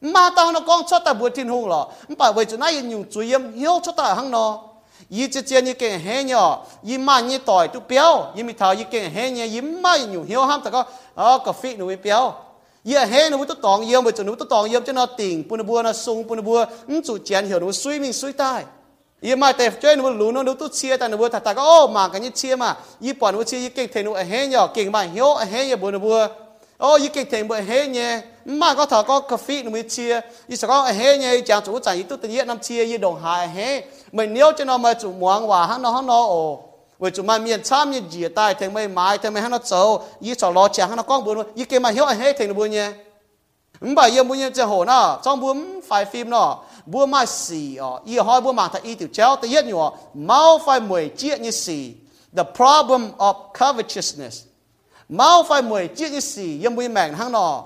[0.00, 1.86] mà tao nó con cho ta buổi tin hùng lo,
[2.18, 4.60] bà vậy chỗ này nhung chú yếm hiếu cho ta hăng nó.
[5.10, 6.56] Yi chỉ chỉ như cái hè nhở,
[6.86, 9.98] yi mà như tỏi tu béo yi mi thảo yi cái hè nhở, yi mà
[9.98, 10.84] nhung hiếu ham ta có.
[11.14, 12.32] Ờ cà phê nó mới béo.
[12.84, 15.06] Yi hè nó mới tu tòng yếm vậy chỗ nó tu tòng yếm cho nó
[15.06, 18.12] tỉnh bùn bùa nó sung bùn bùa ừ, ứng chủ chén hiểu nó suy mình
[18.12, 18.64] suy tai.
[19.22, 21.54] Yi mà tẹp chơi nó lú nó nó tu chia ta nó bùa ta ta
[21.54, 21.62] có.
[21.62, 22.76] Ô mà cái như chia mà.
[23.00, 25.76] Yi bỏ nó chia yi cái thế nó hè nhở, cái mà hiếu hè nhẹ
[25.76, 26.26] bùn bùa
[26.78, 28.20] ô ý kinh thành bởi hế nhé.
[28.76, 30.20] Có thở có cà phê nó chia.
[30.46, 32.98] Ý sẽ có hế nhé chẳng chủ chẳng ý tôi tự nhiên năm chia, ý
[32.98, 36.26] đồng hài hế mình nếu cho nó mà chủ muốn hòa hắn nó hắn nó,
[36.26, 36.64] ồ.
[36.98, 39.58] Vì chủ mà miền trăm như dìa tai thành mấy mái thành mấy hắn nó
[39.64, 40.02] xấu.
[40.20, 42.70] Ý sẽ lo chàng hắn nó con buồn ý kia mà hiểu hế thành buồn
[42.70, 42.92] nhé.
[43.80, 47.76] Không phải yêu muốn chơi hổ nó trong buồn phải phim nó buồn mà xì
[47.76, 51.08] ở ý hỏi buồn mà thật ý tiểu chéo tự nhiên nhỏ máu phải mười
[51.08, 51.92] chia như xì.
[52.36, 54.47] The problem of covetousness
[55.08, 57.64] mau phải mười chiếc như xì yếm bùi mèn hang nọ.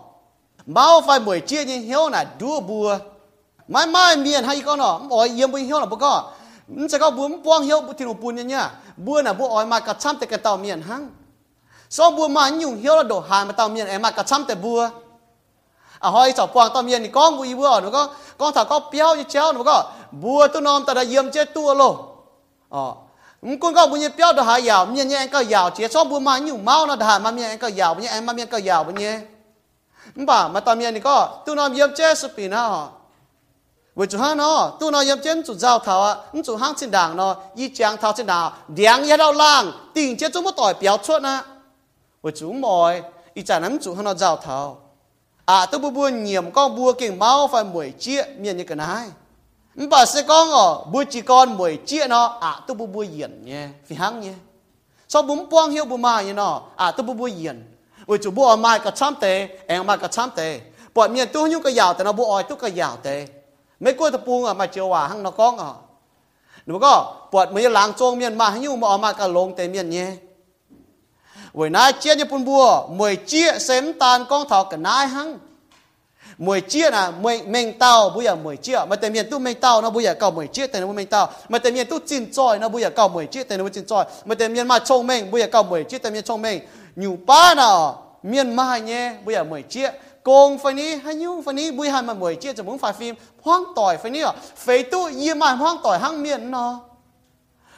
[0.67, 2.99] Mau phải mười chiếc như hiếu là đua bùa.
[3.69, 6.31] Mai mai miền hay con nọ ỏi yếm bùi hiếu là bố có
[6.69, 9.81] mình sẽ có bùa buông hiếu thì nó buồn nhá bùa là bùa ỏi mà
[9.81, 11.11] cả trăm tệ cái tàu miền hăng
[11.91, 14.45] so bùa mà nhung hiếu là đổ hài mà tàu miền em mà cả trăm
[14.45, 14.89] tệ bùa.
[15.99, 18.09] À hỏi cháu quang, tàu miền thì con bùi bùa nó có?
[18.39, 21.55] Con thằng có béo như chéo nó có bùa tôi nom ta đã yếm chết
[21.55, 21.97] tua lô.
[22.69, 22.93] Ờ
[23.43, 26.09] mình con có bây giờ béo đó hà giàu miệng anh có giàu chỉ xong
[26.09, 28.47] bữa mà nhiều máu nó đà mà miệng có giàu bây giờ em mà miệng
[28.47, 29.21] có giàu bây giờ
[30.15, 32.87] bà mà tao miệng này có tôi nói yếm chết sự pin ha
[33.95, 36.91] với chú hắn nó tôi nói yếm chết chú giao thảo à chú hắn trên
[36.91, 40.57] đảng nó y chang thảo trên đảng điang yết đau lang tiền chết chúng mất
[40.57, 41.39] tỏi béo chuột nè
[42.23, 43.03] với chú mồi
[43.35, 44.81] y chả nắm chú hắn nó giao thảo
[45.45, 48.77] à tôi bua bua nhiều con bua kinh máu phải mười chia miệng như cái
[48.77, 49.09] này
[49.75, 53.45] bà sẽ con ở buổi chỉ con buổi chia nó à tôi bu buổi yển
[53.45, 54.33] nhé, vì hăng nhé.
[55.09, 58.31] Sau bún buông hiệu bu mai nhé nó à tôi bu buổi yển buổi chủ
[58.31, 60.61] bu mai cả trăm tệ em mai cả trăm tệ
[60.95, 63.27] bọn miền tôi nhung cái giàu thì nó bu ỏi tôi cái giàu tệ
[63.81, 65.73] mấy cô tập buông à mà chiều hòa hăng nó con à
[66.67, 67.29] đúng không?
[67.33, 70.13] Bọn mấy làng trông miền mà nhung mà mai cả lông tệ miền nhé.
[71.55, 75.39] Buổi nay chia như bùn bùa, mười chia xem tan con thọ cả nai hăng
[76.43, 79.61] mười chia là mười mình tao bây giờ mười chia mà tên miền tu mình
[79.61, 81.31] tao nó bây giờ cầu mười chia tên nó mình tao.
[81.49, 83.87] Mà tên miền tu chín trọi nó bây giờ cầu mười chia tên nó chín
[83.87, 86.43] trọi, mà tên miền mà trông mình bây giờ cầu mười chia tên miền trông
[86.43, 86.63] mình
[86.97, 89.91] nhiều ba nào miền mà nhé bây giờ mười chia
[90.23, 92.93] công phải ní hay nhiêu phải ní bây giờ mà mười chia cho muốn phải
[92.93, 93.15] phim.
[93.43, 96.81] Hoang tỏi phải ní à phải tu yên mà hoang tỏi hăng miền nó.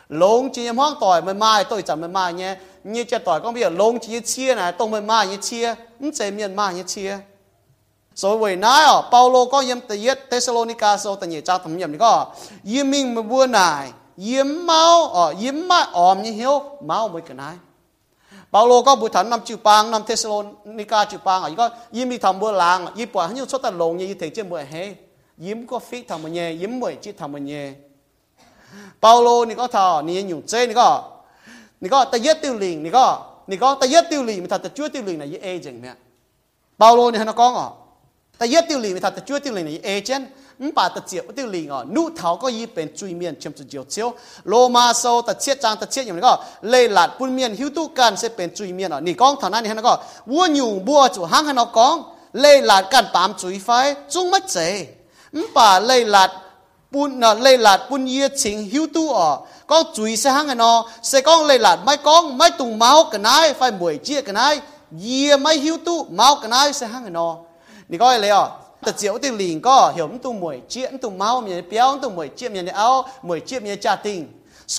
[0.08, 2.56] Lông chỉ hoang tỏi mà mai tôi chẳng mà mai nhé.
[2.84, 5.74] Như cho tỏi con bây giờ lông chỉ chia này tông mà mai như chia.
[5.98, 7.18] Cũng chế miền mai như chia.
[8.21, 12.11] 所以为那哦，保罗ก็ยิ้มแต่ยึดเทสโลนิกาโซแต่เนี่ยจ้าทำยิ้มนี่ก็
[12.71, 13.85] ยิ้มมิงมาบัวนาย
[14.27, 14.81] ยิ้มเมา
[15.15, 16.55] อ๋อยิ้มมาออมยี่เหี้ยว
[16.85, 17.55] เมาไม่กันนาย
[18.51, 20.33] เปาโลก็บุถันนำจิวปางนำเทสโล
[20.79, 24.75] นิกาจิวปางอ่ะก็ยิ้มมีทำบัวลางยิ้มปวดให้ยุ่งชดตะลงยี่ถึงเจ้าบัวเฮ
[25.45, 27.63] ยิ้มก็ฟิกทำมันเย่ยิ้มมวยจิตทำมันเย่
[29.01, 30.87] เปาโลนี่ก็ทอนี่อยู่เจนี่ก็
[31.81, 33.05] นี่ก็แต่ยึดติวลิงนี่ก็
[33.49, 35.95] นี่ก็แต่ยึดติวลิงมันถ้าแต่ช่วยติวลิงนะยี่เอจังเนี่ย
[36.77, 37.65] เปาโลนี่ฮะนักก้องอ่
[38.36, 40.28] แต่เยอะติวลีไม่ทันแต่ช่วยติวลีนี่เอเจนต์
[40.62, 44.08] มป่าตะเจียวติวลีอะนู่เทาก็ยี่เป็นจุยเมียนเชื่มจุดเจียวเชียว
[44.48, 46.34] โลมาโซตะเชียจางตะเชียอย่างนี้ก็
[46.70, 49.94] เลยหลัดปุ่นเมียนหิวตู้กันเสเป็นจุยเมียนอะนี่กองเท่านั้นนี่ฮะก็
[50.32, 51.94] วัวอยู่บัวจู่หางหันเอากอง
[52.40, 53.68] เลยหลัดกันปามจุยไฟ
[54.12, 54.56] จุ้งมัดเจ
[55.36, 56.30] มป่าเลยหลัด
[56.92, 59.30] ปุ่นเนะเลยหลัดปุ่นเยียชิงหิวตู้อะ
[59.70, 60.76] ก็จุยเสหางหันอะ
[61.08, 64.42] เสกองเลยหลัดไม่กองไม่ตุงเมาส์กันไงไฟมวยเจี๊ยกันไง
[65.00, 67.32] เยียไม่หิวตู้เมากันไงเสหางหันอะ
[67.87, 68.51] 你讲嚟哦，
[68.81, 74.27] 特少啲年个，响都梅接，都猫面表，都梅接面拗，梅接面家庭。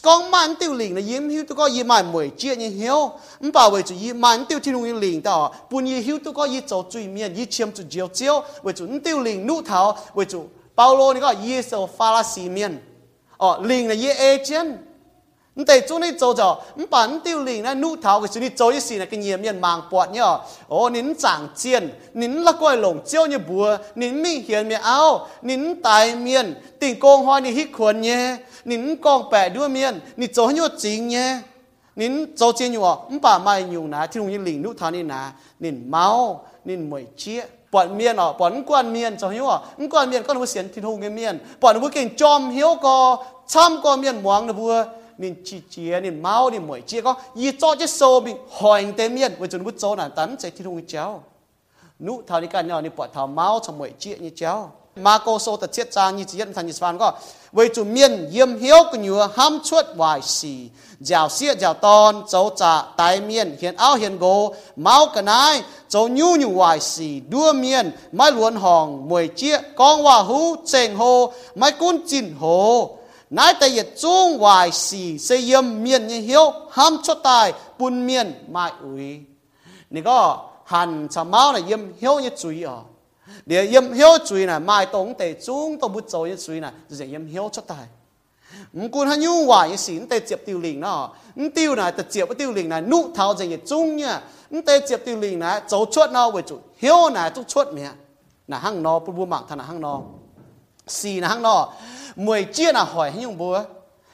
[0.03, 3.71] 讲万tiêu liền là yếm hiếu tôi có yếm màn mười chia như hiếu không bảo
[3.71, 6.63] vệ chủ yếm màn tiêu thiên hùng liền đó buồn yếm hiếu tôi có yếm
[6.67, 10.25] chỗ truy miền yếm chiếm chủ chiếu chiếu về chủ tiêu liền nụ thảo về
[10.25, 10.45] chủ
[10.77, 12.79] Paulo này có yếm số pha la xì miền
[13.37, 14.79] ờ liền là yếm agent
[15.62, 20.26] นแต่ช่วงนี้โจจะมันปั่นติ้วลิงนะนู่เท้ากับช่วงนี้โจยี่สี่นะกินเยี่ยมเยี่ยนมังปวดเนี่ย
[20.70, 21.84] โอ้นินจางเจียน
[22.22, 23.66] นินละก้อยหลงเจียวเนี่ยบัว
[24.02, 25.00] นินไม่เหียนเมียเอา
[25.50, 26.46] นินตายเมียน
[26.82, 28.22] ติ่งโกงหอยนี่ฮิควรเนี่ย
[28.70, 31.30] นินกองแปะด้วยเมียนนี่โจให้ยจริงเนี่ย
[32.00, 35.22] นินโจเจียนอยู่อ่ะมันป่าไม่อยู่นะที่โรงยินลิงนู่เท้านี่นะ
[35.64, 36.06] นินเมา
[36.68, 37.42] นินมวยเชี่ย
[37.74, 39.58] ปอนเมียนอ๋อปอนกวนเมียนจะหิวอ๋อ
[39.92, 42.96] กวนเมียนก็หนูเสียนที่ทุ่งเมียนปอนหนูเก่งจอมเหี้ยวก็
[43.52, 44.74] ช้ำก็เมียนหมวงนะบัว
[45.18, 47.16] nên chi chia nên máu nên mỗi chia có.
[47.36, 50.50] Y cho chứ sâu bị hoành tên miên với chúng bút cho là tấn sẽ
[50.50, 51.24] thi thông cháu
[52.00, 55.18] nụ thảo đi cả nhau nên bỏ thảo máu cho mỗi chia như cháu mà
[55.18, 57.14] cô sâu thật chết trang như chỉ nhận thành như phan có.
[57.52, 60.70] Với chủ miên yếm hiếu của nhựa ham chuột vài xì.
[61.00, 65.62] Giàu xia giàu ton cháu trả tài miên, hiện áo, hiện gỗ máu cả nai
[65.90, 67.20] cháu nhu nhu vài xì.
[67.30, 72.36] Đua miên, mai luồn hòn mười chia con hòa hú, chèn hồ mai cún chìn
[72.40, 72.98] hồ
[73.30, 78.08] nãy tại yết trung hoài xì xây yếm miền như hiếu, ham cho tài bùn
[78.08, 79.20] miền mại ủy
[79.90, 82.78] nè có hàn sa máu này yếm hiếu như chui à
[83.46, 86.72] để yếm hiếu chui này mai tống tề trung tôi bút dầu như chui này
[86.90, 87.86] rồi yếm hiếu cho tài.
[88.74, 91.92] Mình quân hắn nhung hoài như xin tề chụp tiêu linh đó mình tiêu này
[91.92, 95.20] tề chụp tiêu linh này nụ thảo dành như trung nha mình tề chụp tiêu
[95.20, 97.90] linh này dầu chuột nó với chủ hiếu này tôi chuột mẹ.
[98.48, 100.02] Là hăng nó bùn bùn mạng thằng là hăng nó
[100.88, 101.74] xì là hăng nó
[102.17, 103.63] mười chia là hỏi hay nhung bùa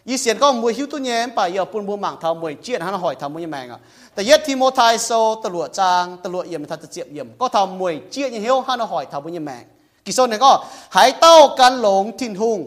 [0.04, 2.78] y xiên có mười hiếu tu nhé bà yêu bùn bùa mạng thảo mười chia
[2.78, 3.78] hắn hỏi thảo mười mạng à
[4.16, 5.10] แต่ยัดที่โมทายโซ
[5.44, 9.64] ตลวดจางตลวดเยี่ยมทัดเจียบเยี่ยมก็ทำมวยเจี๊ยยังเหี้ยวห้าหอยทำบุญยังแมง
[10.04, 10.52] กิโซนเนี่ยก็
[10.96, 12.58] หายเต้ากันหลงทิ้นหุง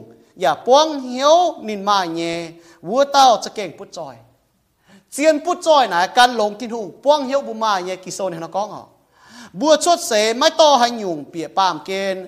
[0.42, 1.36] อย่าป้วงเหี้ยว
[1.68, 2.34] นินมาเย่
[2.88, 4.16] วัวเต้าจะเก่งพุทจอย
[5.14, 8.86] เจียนพุทจอยนะกันหลงทิ้นหุงป้วงเหี้ยวบุมาเย่กิโซนเนี่ยนะก้องอ่ะ
[9.60, 12.24] บัวชดเสไม่ต่อให้หยุ่งเปียปามเกณฑ์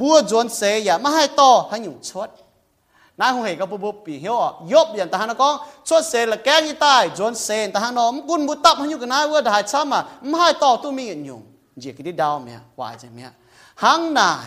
[0.00, 2.28] บัวจวนเสอย่าไม่ให้ต่อให้หยุ่งชด
[3.19, 4.39] nai hung hề có bố bố bị hiểu
[4.73, 7.09] yop hiện ta nó có cho xe là cái gì tai.
[7.09, 9.89] John sen ta hắn nó quân bút tập hắn như cái nai vừa đại chăm
[9.89, 11.41] mà mai to tu mi nhung
[11.81, 13.23] chỉ cái đi đau mẹ hoài chứ mẹ
[13.75, 14.45] hang này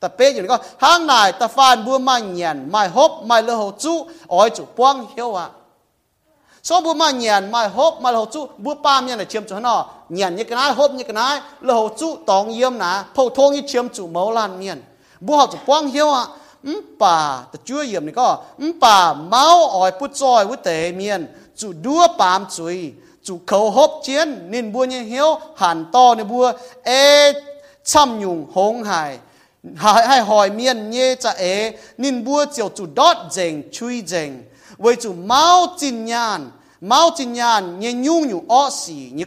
[0.00, 3.54] ta bê như có hang này ta fan bùa mai nhàn mai hốp mai lơ
[3.54, 5.36] hồ chú ôi chủ quang hiểu
[6.62, 9.44] số bùa mai nhàn mai hốp mai lơ hồ chú bùa ba miền là chiếm
[9.48, 11.90] chỗ nó nhàn như cái nai hốp như cái nai, lơ hồ
[12.26, 14.82] tòng yếm nà phổ thông như chiếm chủ mẫu lan miền
[15.20, 16.24] bùa họ chu quang hiểu à
[16.64, 20.92] ứng bà ta chúa yếm này có ứng bà máu ỏi bút roi với tế
[20.92, 22.92] miền chủ đua bám chuối
[23.22, 27.32] chủ khẩu hộp chiến nên bua như hiếu hàn to nên bua ê
[27.84, 29.18] chăm nhung hống hải
[29.76, 34.42] hai hỏi miền nhé cha ế nên bua chiều chủ đót dành chui dành
[34.78, 39.24] với chủ máu chín nhàn máu chín nhàn nhé nhung nhung ọ xỉ như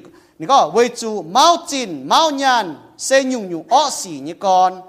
[0.48, 4.82] có với chủ máu chín máu nhàn sẽ nhung nhung ọ xỉ như con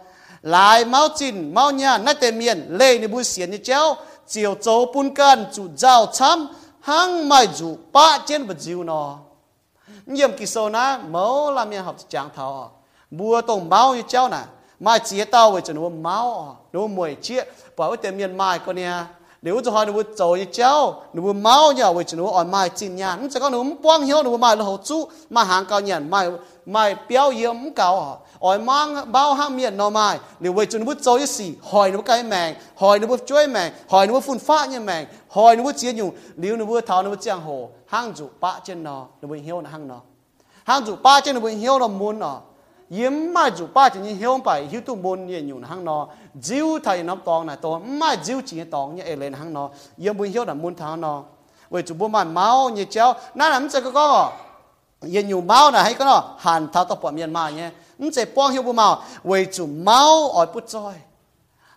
[0.42, 3.96] lại máu chín máu nhà nát tề miền lê ni bu xiên ni chéo,
[4.28, 6.48] chiều châu bún can chủ giao chăm
[6.80, 9.18] hang mai chủ ba trên bự diu nó
[10.06, 12.70] nhiệm kỳ sâu na máu làm miền học chẳng thảo
[13.10, 14.38] bùa tổng máu như chéo nè,
[14.80, 17.44] mai chia tao với cho nó máu nó mùi chia
[17.76, 19.04] bảo tề miền mai con nè
[19.42, 22.68] nếu cho hai nó trâu như chéo nó máu nhà với cho nó ở mai
[22.68, 25.08] chín nhà nó sẽ có nó quăng hiếu nó mai là hậu chú.
[25.30, 26.30] Mà hàng cao nhàn mai
[26.66, 30.94] mai béo yếm cao ở mang bao ham miền nó mai nếu với cho nó
[31.02, 34.80] trâu gì hỏi nó cái mèn hỏi nó chuối mèn hỏi nó phun phát như
[34.80, 36.10] mèn hỏi nó chia nhung.
[36.36, 39.88] Nếu nó thảo nó giang hồ, hang chủ ba trên nó nó hiếu nó hang
[39.88, 40.00] nó.
[40.64, 42.40] Hang chủ ba trên nó hiếu nó muốn nó.
[42.90, 46.06] Yếm mai chủ ba chỉ hiếu bài hiếu tu môn như nhung hang nó.
[46.40, 49.68] Diêu thầy nó tòng này to mai diêu chỉ tòng như lên hang nó.
[49.98, 51.22] Yếm bùi hiếu là môn thảo nó.
[51.70, 54.32] Với chủ bố máu như cháu nó làm sao có
[58.01, 58.51] yên nhung máu này hay có nó hàn thảo tập bọn miền mà nhé nó
[58.51, 60.93] sẽ quang hiếu bố máu với chủ máu ở bút rồi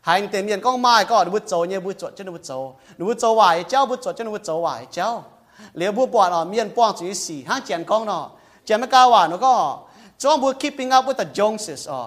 [0.01, 2.75] hành tiền miền con mai có bút dầu như bút chuột cho nó bút dầu
[2.99, 5.25] nó bút dầu vải cháu bút chuột cho nó bút dầu vải cháu
[5.75, 8.29] liệu bút bọn ở miền quang chỉ xì hang chèn con nó
[8.64, 9.79] chèn mấy cao vải nó có
[10.23, 12.01] จ้องบุ keeping up with the Joneses อ๋อ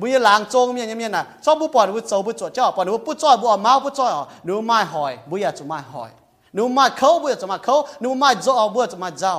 [0.00, 6.10] บุยหลังจงเมียนเมียนน่ะจ้องบุปล่อยบุโจบุจเจ้าปล่อยบุปุจ้อยบุเอาเมาบุจ้อยอ๋อหนูไม่หอยบุอยากจะไม่หอย
[6.54, 9.34] หนูไม่เขาบุอยากจะมาเขาหนูไม่เจ้าบุอยากจะมาเจ้า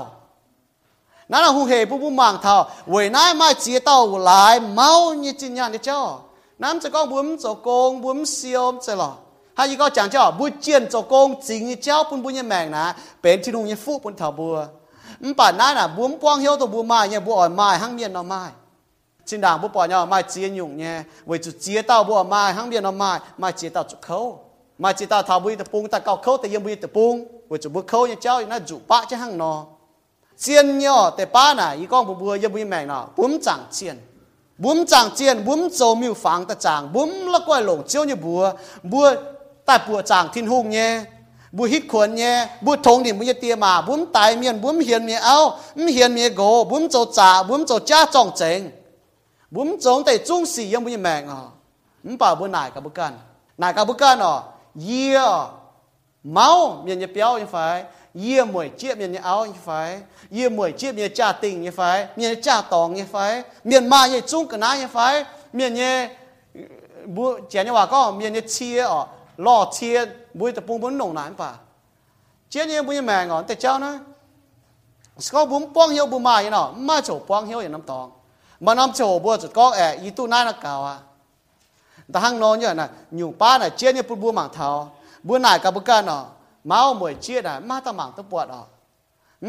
[1.32, 2.56] นั่นเราหูเหบุบุมังเท่า
[2.89, 6.02] เวยนายไม่เจียเต้าหลายเมาเนี่ยจริงอย่างนี้เจ้า
[6.62, 9.12] น้ำจะก้องบุ้มจะโกงบุ้มเสียวจะหรอ
[9.56, 12.86] ให้ยี่ก็จังเจ้าบุเจียนจะโกงจริงเจ้าปุ่นบุญยังแมงนะ
[13.21, 14.58] เป็นที่นุ่งยังฟูปุ่นเท่าบัว
[15.23, 18.41] มป่านนั้นน่ะบุ้มป้องเหี่ยวตัวบุ้มไม้เนี่ยบุอ่อนไม้หั่งเมียนเอาไม้
[19.28, 20.95] ชินด่างบุปล่อยเนี่ยไม้เจียนยุ่งเนี่ย
[21.28, 24.19] ไว้จุดเจียเต้าบุอ่อนไม้หั่งเมียนเอาไม้ไม้เจียเต้าจุดเขา
[24.80, 27.13] ไม้เจียเต้าทาบุยตะปุงตะเกาเขาแต่ยังบุยตะปุง
[27.47, 29.81] ไว้จุดบุเขาเนี่ยเจ้าน่าจุปะจะหั่งนอเจียนเนี่ยแต่ป้าน่ะอีก้องบุบัวยังบุยแมงเนา
[30.42, 33.64] chiên nhỏ tế ba nà ý con bùa bùa yêu bùi mèng nà bùm chẳng
[33.70, 33.96] chiên
[34.59, 38.16] bùm chẳng chiên bùm châu mưu phang ta chẳng bùm là quay lồng chiêu như
[38.16, 38.52] bùa
[38.83, 39.14] bùa
[39.66, 41.05] tại bùa chẳng thiên hùng nhé
[41.52, 45.07] bùa hít khuẩn nhé bùa thông điểm bùa tia mà bùm tài miền bùm hiền
[45.07, 48.70] miền áo bùm hiền miền gỗ bùm châu trả bùm châu cha trọng chênh
[49.50, 51.42] bùm châu tây trung sĩ yêu bùi mèng à
[52.02, 53.18] bùm bảo bùa nải cả bùa can
[53.59, 54.40] nải cả bùa can à
[54.88, 55.18] yê
[56.24, 60.51] máu miền nhật béo như phải yêu mười chiếc miền nhà áo như phải yêu
[60.51, 64.20] mười chiếc miền cha tình như phải miền cha tòng như phải miền ma như
[64.20, 66.64] chung cả ná như phải miền như uh,
[67.07, 70.81] bu chén như hòa có, miền như chia ờ, ở lo chia bui tập bung
[70.81, 71.55] bún nồng nàn phải?
[72.51, 73.98] Chia như bui mẹ ngon tại cháu nữa
[75.33, 78.12] có bún bong hiếu bún mai nó ma chỗ bong như năm tòng.
[78.61, 80.98] Mà năm chỗ bua chỗ có, ẻ, ý tu nai nó cào à.
[82.13, 85.38] Ta hăng nó như này nhung ba này chia như bún bua mảng thảo bua
[85.38, 86.27] nải cả bún can nó
[86.65, 88.63] mau mùi chia đã ma ta mảng ta bọt ọ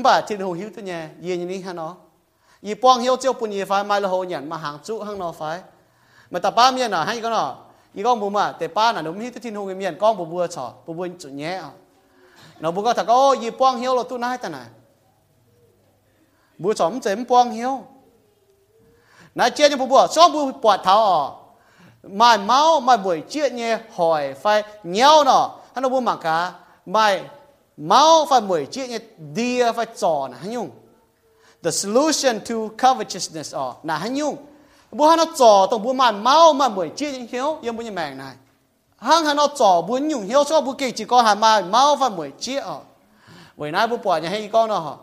[0.03, 1.95] bà thiên hồ hiếu thế nhẹ yên như hả nó.
[2.61, 5.19] Y bong hiếu chiêu bùn y phái, mai là hồ nhận mà hàng trụ hăng
[5.19, 5.61] nó phái.
[6.31, 7.55] Mà ta ba miền à hay có nó?
[7.93, 10.17] Y con bùm mà tề ba là đúng hiếu tôi thiên hồ cái miền con
[10.17, 11.69] bù bùa chỏ bù bùa chủ nhẹ à.
[12.59, 14.65] Nó bù có thằng ô y bong hiếu là tu nai ta này
[16.57, 17.83] bù chỏ chém bong hiếu
[19.35, 21.31] nãy chia như bù bùa xong bù bọt tháo ọ
[22.03, 25.51] mai máu, mai buổi chia nhẹ hỏi phái nhéo nó.
[25.75, 26.53] Hắn nó bù mảng cả?
[26.85, 27.19] by
[27.77, 28.97] mau phải mười chiếc nhé
[29.35, 30.69] dia phải trò nà hắn nhung?
[31.63, 32.55] The solution to
[32.87, 34.35] covetousness ở nà hắn nhung?
[34.91, 37.83] Bố hắn nó trò tổng bố màn mau mà mười chiếc những hiếu yên bố
[37.83, 38.33] như mèng này.
[38.97, 41.95] Hang hắn nó trò bố nhung hiếu cho bố kỳ chỉ có hà mà mau
[41.95, 42.79] phải mười chiếc ở.
[43.57, 44.97] Bởi nãy bố bỏ nhà hay con nó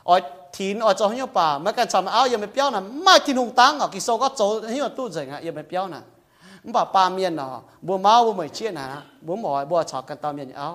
[0.09, 0.15] อ๋อ
[0.57, 6.03] ทีนอ๋อโจให้ยุ่งป่าเมื่อกันชาวมาเอายังไม่เปี้ยวนะไม่ทีนุงตังอ๋อกี่โซก็โจให้ยุ่งตู้เจ๋งอ่ะยังไม่เปี้ยวนะ
[6.63, 7.53] มันป่าปลาเมียนเนาะ
[7.87, 8.87] บัวเมาบัวเหมยเชี่ยนะ
[9.27, 10.69] บัวหมอยบัวชอบกันตามเมียนเอา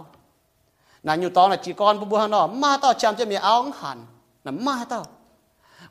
[1.05, 3.97] นั่นอยู่ตอนน่ะจีกอนบัวหันเนาะมาต่อจำจะมีเอาหัน
[4.45, 4.99] น่ะมาต่อ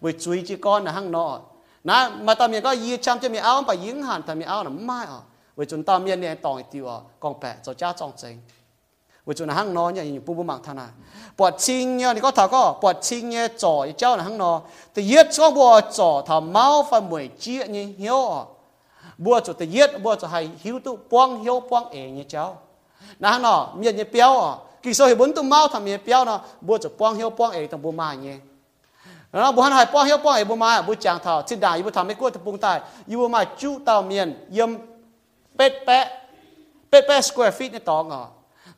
[0.03, 1.41] วิจุยจีกอนน่ะหังเนาะ
[1.89, 5.20] นะมาตามเมียก็ยีจำจะมีเอาไปยิงหันแต่มีเอาน่ะไม่อ๋อ
[5.57, 8.39] vì chúng ta miên này tòng tiêu à con bè cho cha trong chính
[9.26, 10.89] vì chúng ta hăng nó như bu bu mạng thằng nào
[11.37, 14.61] bọt chinh nha thì có thảo có bọt chinh nha trò cháu là hăng nó
[14.95, 18.43] thì yết cho bùa trò thảo máu phải mười chia như hiếu à
[19.18, 22.59] bùa cho thì yết bùa cho hay hiếu tu quang hiếu quang ế như cháu
[23.18, 26.01] nà hăng nó miên như béo à kỳ số thì bốn tu máu thằng miên
[26.07, 26.24] béo
[29.32, 32.78] nó bùa cho quang hiếu quang ế thằng bùa mà nhé แล้วบุหันหายป้องเหี้ยวป้องเอ๋บุมาบุจางเท่าสิดาอยู่บุทำไม่กลัวตะปุงตาย
[33.09, 34.70] อยู่บุมาจุเต่าเมียนยม
[35.57, 36.05] เป็ดแปะ
[36.89, 38.22] เป็ดแปะ square feet นี่ตองอ่ะ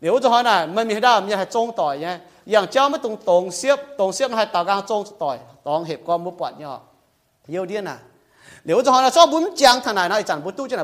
[0.01, 2.17] เดี๋ยวจะหอยน่ะมันมีให้ได้มันให้จงต่อยเนี่ย
[2.51, 5.37] อย่างเจ้าไม่ตรงตรงเสียบตรงเสียบให้ตากลางจงต่อย
[5.67, 6.71] ตองเห็บก็มุปปัดเนี่ย
[7.51, 7.99] เยี่ยวเดียน่ะ
[8.65, 10.77] nếu cho họ là cho bốn giang thằng này nó chẳng bốn tu cho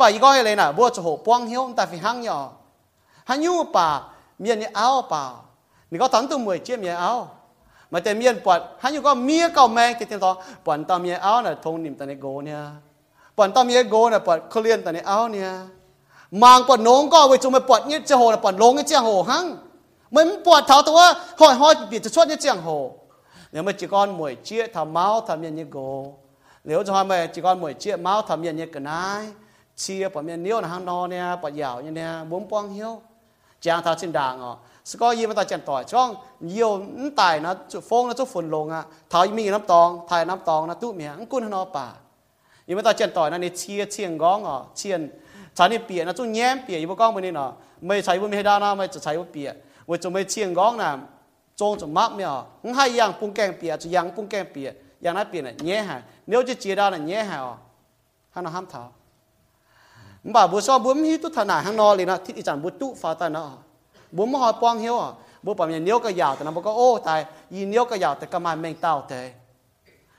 [0.00, 2.38] บ่อีก็ให้เลยนะบัวจะหปวงเหี้ยวแต่ฟิหังยอ
[3.28, 3.88] หันยูป่า
[4.40, 5.22] เมียนเอาป่า
[5.90, 7.12] นี่ก็ตั้งตัวมวยเจี๊ยมเมียเอา
[7.92, 10.30] มาแต่เมียนปวดหันยูก็เมียเก่าแมงติดติดต่อ
[10.64, 12.60] ปวดตาเมียเอาน่ะทงนิ่มตาในโกเนี่ย
[13.36, 15.50] ปวดตาเมียโกน่ะปวดเคลียนตาในเอาเนี่ย
[16.42, 19.44] มางปวดน้องก็ไปจุ่มไปปวดเนี่ยจะโหปวดลงเนี่ยเจียงโหหัง
[20.14, 21.00] มันปวดเท้าตัว
[21.40, 22.68] ห้อยห้อยเบียดจะชดเนี่ยเจียงโห
[23.50, 25.78] เนี่ยมันจีก้อนมวยเจี๊ยทำเมาทำเมียนเนี่ยโก
[26.64, 29.24] เหลียวจะทำไมจีก้อนมวยเจี๊ยเมาทำเมียนเนี่ยกันนาย
[29.80, 32.92] เชียปวดเมียนิ้วนะหังนอเนี่ยปวดยาวเนี่ยบุ้มป้องเหี้ยว
[33.64, 34.52] จางท้าชินด่างอ๋อ
[34.88, 36.08] สก็ยีมาตาจันต่อยช่อง
[36.50, 41.86] เยี่ยวนั่นตายนะจุฟงนะจุฝนลงอะเท้ามีน้ำตองถ่ายน้ำตองนะตู้เมียงกุนนอป่า
[42.68, 45.00] ยีมาตาจันต่อยนะนี่เชียเชียงก้องอ๋อเชียน
[45.56, 47.50] ชานี่เปียนะจุแย้มเปียยีบก้องมันนี่เนาะ
[47.86, 49.48] ไม่ใช้ว่าไม่ให้ได้นะไม่จะใช้ว่าเปีย
[49.88, 50.90] ว่าจะไม่เชียงก้องนะ
[51.60, 52.30] จงจะมักเนี่ย
[52.76, 54.68] ให้ยังปุ้งแกงเปียจะยังปุ้งแกงเปีย
[55.02, 56.00] อยังนั้นเปียน่ะแย่หาย
[56.30, 57.54] nếu จะเจียได้น่ะแย่หายอ๋อ
[58.34, 58.82] ฮันห้ามเท้า
[60.22, 62.62] bà bố so bố mi tu thà nà hàng nọ liền na thít ít chẳng
[62.62, 63.50] bố tu phá ta nó
[64.12, 65.10] bố mà hỏi quang hiếu à?
[65.42, 68.16] bảo mình nhiều cái giàu thì nó bố có, ô tại y nhiều cái giàu
[68.20, 69.32] thì cái mà mình tao thế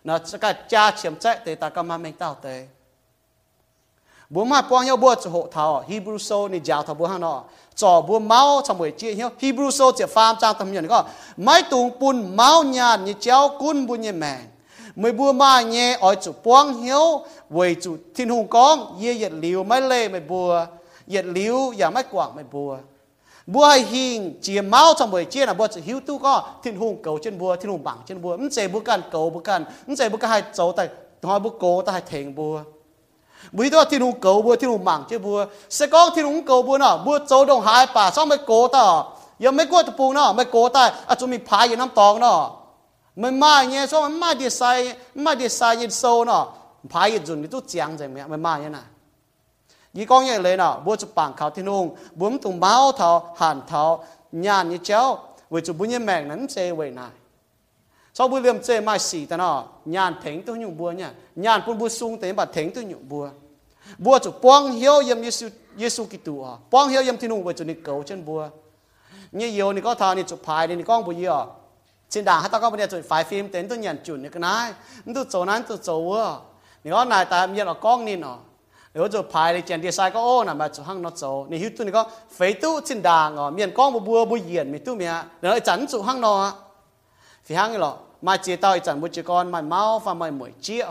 [0.04, 2.68] nó cái cha chiếm chạy thì ta cái mà mình tao thế
[4.30, 7.44] bố mà quang hiếu, bố hộ thảo, Hebrew so ni giàu thảo bố hàng nọ
[7.76, 11.04] cho bố máu trong buổi chia Hebrew so chỉ phàm trang tâm nhận có
[11.38, 14.40] mấy tuồng bún máu nhàn như chéo cún bún như mèn
[14.96, 19.32] mới bùa mà nhẹ ở chủ quang hiếu về chủ thiên hùng con, ye yết
[19.32, 20.66] liu mấy lê mấy bùa.
[21.08, 22.78] Yết liu giả mấy quảng mấy bùa.
[23.48, 26.76] Bùa hay hình chỉ máu trong buổi chia là bùa chỉ hiếu tu có thiên
[26.76, 29.40] hùng cầu trên bùa thiên hùng bằng trên bùa không chạy bùa cần cầu bùa
[29.40, 30.90] cần không chạy bùa can hai dấu tại
[31.24, 32.60] hỏi bùa cố tại hai thèn bùa
[33.52, 36.46] bùi đó thiên hùng cầu bùa thiên hùng bằng trên bùa sẽ có thiên hùng
[36.48, 39.04] cầu bùa nào bùa dấu đồng hai bà xong mới cố ta
[39.40, 41.90] giờ mấy cố tập bùa nào mấy cố ta à chúng mình phá gì năm
[41.96, 42.20] tòng
[43.17, 46.47] nó mình mai nhé xong mình mai đi sai mai đi sai gì sâu nó
[46.91, 48.83] phá gì dùng thì tôi chẳng gì mẹ mình mai như nào
[49.97, 51.85] ยี่กองยังเลยเนาะบัวจะปังเขาที่นุ่ง
[52.21, 53.83] บุ้มตุงเมาเท่าหันเท่า
[54.47, 55.03] ญาณยี่เจ้า
[55.53, 57.15] วิจุบุญยังแมงนั้นเจไว้นาย
[58.17, 59.57] ชอบบุญเรียมเจมาสีแต่เนาะ
[59.95, 61.11] ญาณเถงตัวอยู่บัวเนี่ย
[61.45, 63.25] ญาณปุ่นบุญสูงแต่บัดเถงตัวอยู่บัว
[64.05, 65.47] บัวจะป้องเหี่ยวยำเยซู
[65.81, 66.43] เยซูกิตัว
[66.73, 68.41] ป้องเหี่ยวยำที่นุ่งวิจุนี่เก่าเช่นบัว
[69.37, 71.45] เนี่ยเยียวนี่ก็ทานี่จุพายนี่ก้องบุญเยอะ
[72.12, 74.30] xin đàng đà ta có bây giờ chuẩn phải phim tên tôi nhận chuẩn như
[74.30, 74.74] cái này
[75.16, 76.30] tôi chỗ นั้น tôi chỗ à
[76.84, 78.38] nếu này ta bây giờ là con nên nó
[78.94, 81.46] nếu chỗ phải thì chuyện đi sai có ô là mà chỗ hăng nó chỗ
[81.50, 84.72] nếu hiểu tôi có phải tu xin đàng ngọ miền con một bùa bùi hiền
[84.72, 85.24] mình tu mẹ.
[85.42, 86.52] Nếu chẳng chỗ hăng nó
[87.48, 87.92] thì hăng là
[88.22, 90.86] mà chỉ tao chẳng bùi chỉ con mày mau và mày mỗi chia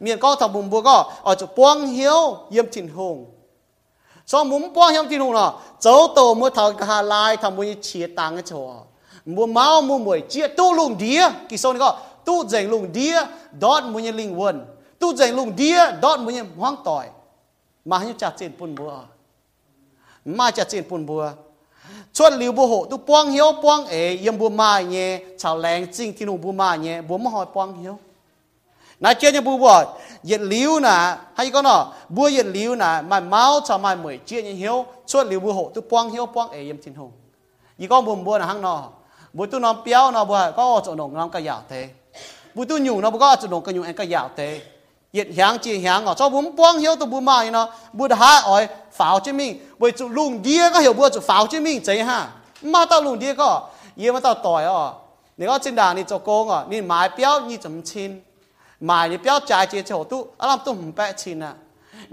[0.00, 3.30] miền con thằng bùm bùa có, ở chỗ buông hiếu yếm thìn hùng.
[4.26, 7.76] Cho muốn buông hiếu thìn hùng nó chỗ tổ mới thằng hà lai, thằng bùi
[7.82, 8.74] chia tăng cái chỗ
[9.34, 11.28] mua máu, mua mồi chia, tu lùng đĩa.
[11.48, 13.20] Kỳ sau này có tu dành lùng đĩa,
[13.60, 14.66] đón mua như linh quân
[15.00, 17.06] tu dành lùng đĩa, đón mua nhân hoang tỏi.
[17.84, 18.98] Mà như chặt trên phun bùa.
[20.24, 21.30] Mà chặt trên phun bùa.
[22.12, 25.86] Chuẩn liu bùa hộ, tu quang hiếu quang ế, yếm bùa mà nhé chào leng
[25.92, 27.98] chinh thiên hùng bùa mà nhé, bùa mà hỏi quang hiếu.
[29.00, 29.84] Nãy kia như bùa bùa
[30.22, 34.18] yết liu nà, hay có nọ, bùa yết liu nà mà máu chào mai mười
[34.18, 34.86] chia như hiếu.
[35.06, 37.12] Chuẩn liu bùa hộ, tu quang hiếu quang ế, yếm thiên hùng.
[37.78, 38.88] Y con bùa bùa là hăng nọ.
[39.33, 41.89] bùa tu nó béo nọ bùa có chỗ nồng nong cái dạo thế
[42.53, 44.61] bùa tu nhung nó bùa có chỗ nồng cái nhung anh cái dạo thế
[45.15, 52.27] 热响至响哦，做本帮晓都不买呢，不得下外否之命，为做弄啲个晓不做否之命这哈，
[52.61, 53.63] 嘛到弄啲个，
[53.95, 54.93] 嘢嘛到袋哦，
[55.37, 58.19] 你讲真系你做工哦，你买标你怎么签？
[58.79, 61.53] 买你标จ่ายเจโฉตุอะไรตุ่มแปะชินอ่ะ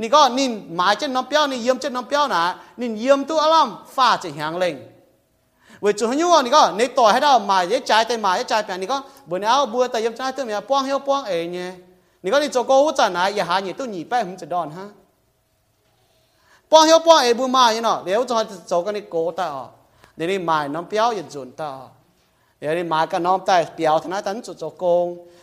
[0.00, 2.42] นี่ก็นินหมายเจ้าน้องเปี้ยวนี่เยี่ยมเจ้าน้องเปี้ยวนะ
[2.80, 3.56] นินเยี่ยมตัวอะไร
[3.94, 4.74] ฟ้าจะหางเล็ง
[5.81, 8.97] เวจูฮันยูนี่ก็ในต่อให้ได้มาเยจ่ายแต่มาเยจ่ายแปลนี่ก็
[9.29, 11.71] บนเอาบัวแต่ยัใจ่ตัวเมียป้องเฮียวป้องเองเนี่ย
[12.23, 14.85] นี่ก็นี่จกโก้จานะอย่าหาเนี่ยตัวหนีไปผมจะโดนฮะ
[16.71, 18.35] ป้องเฮียวป้องเอบัวมาเนี่ยเนาะเดี๋ยวจะ
[18.67, 19.65] โจกันนี่โก้ตาอ๋อ
[20.15, 21.69] เดี๋ยวนี้มาน้องเปียวยัาจุนตา
[22.59, 24.93] เดี๋ยวนี้มากันน้องแต่เปียวทนายตันจุดโจโก้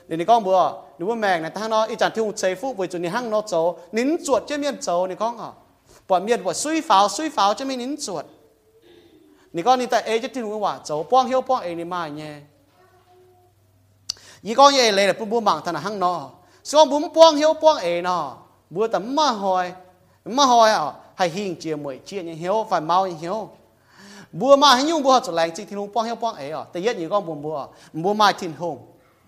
[0.07, 0.61] เดี๋ยวนี้ก็บัว
[0.97, 3.55] หรืว่าแมงนะท่านเนาะอีจันที่หุ่นเซฟุเวจูนี่ห้างนอโจ
[3.97, 5.51] นิ้นจวดเจ้าเมียนโจนี่ก็อ๋อ
[6.09, 8.25] ปวดเมียนวดซุยฝาซุยฝาจะไม่นิ้นจวด
[9.57, 12.43] 你讲你在 A 就听我话，走帮后帮 A 你买呢？
[14.43, 16.29] 而讲嘢你嚟搬搬忙，但係肯攞，
[16.65, 18.37] 所以搬幫曉幫 A 呢，
[18.73, 19.75] 冇得乜開，
[20.25, 23.49] 乜開啊，係興姐妹姐人曉，煩貓人曉。
[24.37, 28.85] 冇嘛，很用冇做嚟，只聽幫曉幫 A 哦，第一你講冇冇啊，冇買天空。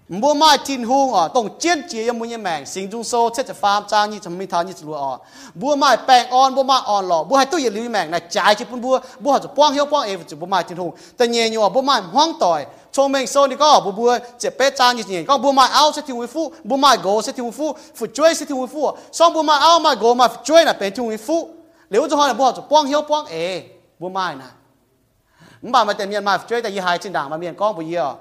[0.09, 0.15] mau như hiếu bữa mà hình nhung bữa cho lành chỉ thiên hùng quang hiếu
[0.15, 5.13] quang ế àแต่ยัดnhư con buồn bữa bữa mà thiên hùng บัวไม้ทินหงอ๋อตรงเจียนเจียมุญแมงสิงจุงโซเชจะฟาร์มจางนี่จะมีทางนี่จะรัวอ๋อ
[5.61, 12.61] บัวไม้แปลงอ่อนบัวไม้อ่อนหล่อบัวให้ตู้เย็นลืมแมงนะจ่ายจิปุ่นบัวบัวจะป้องเหี้ยวป้องเอวจะบัวไม้ทินหงแต่เงี้ยอยู่อ๋อบัวไม้ห้องต่อย
[12.95, 16.91] ชงเมงโซนี่ก็บัวบัวเจ็บเป๊ะจางนี่เงี้ยก็บัวไม้เอาเสถิวิฟูบัวไม้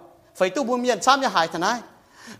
[0.00, 0.03] โ
[0.35, 1.79] phải tu bùi miền chăm nhà hải thần ai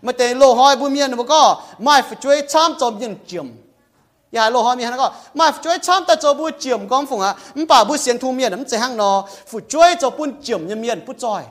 [0.02, 3.46] mà tề lô hoi bùi miền nó có, mai phải chơi chăm cho miền chiếm
[3.46, 3.52] nhà
[4.32, 7.06] dạ, lô hoi miền nó có, mai phải chơi chăm ta cho bùi chiếm con
[7.06, 10.10] phụng à mình bảo bùi xiên thu miền nó chơi hang nó phải chơi cho
[10.10, 11.42] bùi chiếm nhà miền bút tròi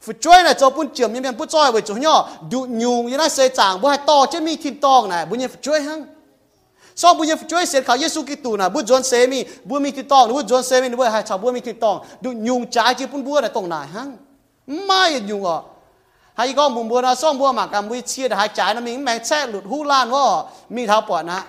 [0.00, 3.06] phải chơi là cho bùi chiếm nhà miền bút tròi với chỗ nhỏ đủ nhung
[3.06, 5.58] như nó xây chàng bùi hai to chứ mi thìn to này, bùi miền phải
[5.62, 6.04] chơi hang
[6.98, 9.44] so bu yef choy sen kha yesu ki tu na bu jon se mi
[9.80, 12.66] mi ti tong bu jon se mi bu cha bu mi ti tong du nyung
[12.70, 14.16] cha chi pun bu na tong na hang
[14.89, 15.57] mai nhung à
[16.37, 20.25] ให้ก็มุมบัวนะส่งบัวมากำวิเชียดหายใจนะมิงแมงแช่หลุดหูล้านว่า
[20.75, 21.39] มีเท้าปวดนะ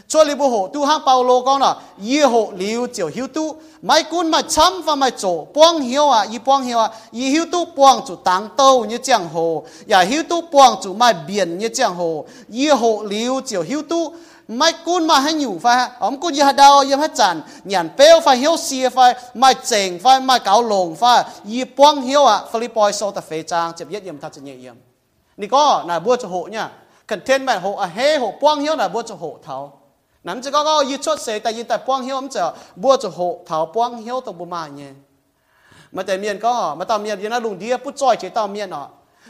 [0.08, 3.56] cho li bu ho tu hang paulo con na ye ho liu jiu hiu tu
[3.82, 7.30] mai kun mai cham fa mai zo buang hiu à yi buang hiu à yi
[7.30, 11.14] hiu tu buang zu tang tâu như jiang ho ya hiu tu buang zu mai
[11.26, 14.12] bian như jiang ho ye ho liu jiu hiu tu
[14.48, 18.20] mai kun ma hay nhủ phải ông kun ya đào yếm hết chán nhàn bèo
[18.20, 22.42] phải hiếu xìa phải mai chèn phải mai cáo lồng phải yi buang hiếu à
[22.52, 24.74] Philippi so ta phê trang chụp yết yếm thật nhẹ yếm
[25.40, 26.66] นี่ก็น่ะบัวจะโหเนี่ย
[27.09, 29.71] contentment à, 好啊，嘿好光曉嗱，我就好頭。
[30.23, 34.93] 諗住嗰個要出世，但係但光曉咁就我就好頭光曉都冇乜嘢。
[35.91, 38.47] mà tại miền có họ mà tao miền như là lùng đi bút choi chế tao
[38.47, 38.87] miền nọ.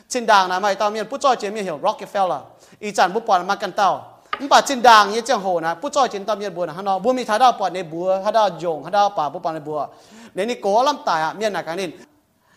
[0.09, 2.39] Trên đàng là mày tao miền bút choi chế miền hiểu Rockefeller.
[2.79, 4.19] Ý chẳng bút bỏ mà cần tao
[4.49, 6.85] bà trên đàng như chẳng hồ nè bút choi trên tao miền bùa nè hắn
[7.03, 9.51] bùa mi thái đao bỏ này bùa thái đao dùng thái đao bà bút bỏ
[9.51, 9.87] nè bùa.
[10.33, 11.91] Nên đi cố lắm tài à miền là cái nên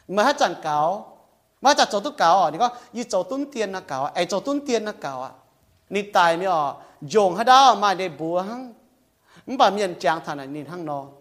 [0.08, 1.11] mà hết chẳng cáo
[1.62, 2.50] 我就做都搞啊！
[2.50, 5.32] 你講要做蹲點啊搞啊，誒做蹲點啊搞啊！
[5.88, 6.76] 你大咩哦？
[7.08, 8.74] 用下到買啲布行，
[9.46, 11.12] 唔把面正談啊，你行咯。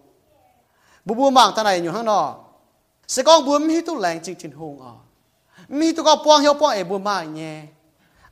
[1.06, 2.38] 布布忙談啊，用行咯。
[3.08, 4.92] sẽ có bùa mi tu lành chính chính hùng à
[5.68, 7.62] mi tu có quang hiệu quang ấy bùa mai nhé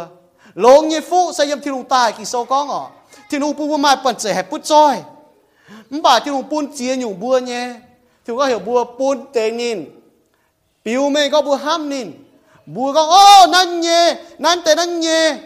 [0.63, 2.83] ลงยีฟุใส่ยำทิ้นลงตายกี่โซก้องอะ
[3.29, 4.95] ทิ้นหุงปุ่นมาปั่นเสียใหบปุ่นจอย
[5.89, 7.65] มันป่ะทิ้นหุงปุ่นเจียยุ่งบัวเนี่ย
[8.25, 9.79] ถึงก็เหี่ยวบัวปุ่นเตงนิน
[10.83, 12.07] ปิวเม่ก็บัวห้ามนิน
[12.65, 15.37] bùa có ô nan nhẹ nan tê nan nhẹ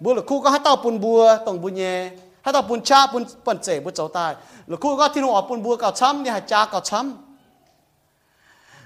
[0.00, 2.10] bùa là khu có hát tàu bùn bùa, tổng bùn nhẹ
[2.42, 4.34] hát tàu bùn cha bùn bẩn sể bùn cháu tai.
[4.66, 7.16] Là khu có thiên hộ bùn bùa, cào chăm nè hạt cha, cào chăm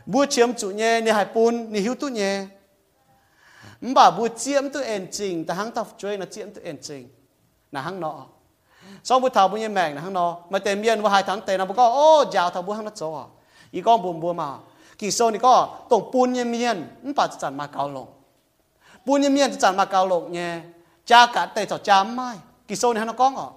[0.06, 2.46] bùa chiếm chủ nhẹ nè hạt bùn nè hiếu tu nhẹ
[3.80, 7.08] bà bùa chiếm tu ền trình ta hăng tàu chơi là chiếm tu ền trình
[7.72, 8.26] là hăng nọ.
[9.04, 10.36] Sau bữa thảo bữa nhẹ mèn là hăng nọ.
[10.50, 12.84] Mà tiền yên vào hai tháng tèm là bữa có ô giàu thảo bữa hăng
[12.84, 13.24] nó chỗ à
[13.70, 14.54] ý con buồn buồn mà
[14.98, 18.06] kỳ sau này có tổng bún nhân miên, nó bà chẳng mà cao lồng
[19.04, 20.60] bún nhân miên chẳng mà cao lồng nhé.
[21.06, 22.36] Cha cả tây cho cha mai.
[22.68, 23.52] Kỳ sau này nó có ngọ.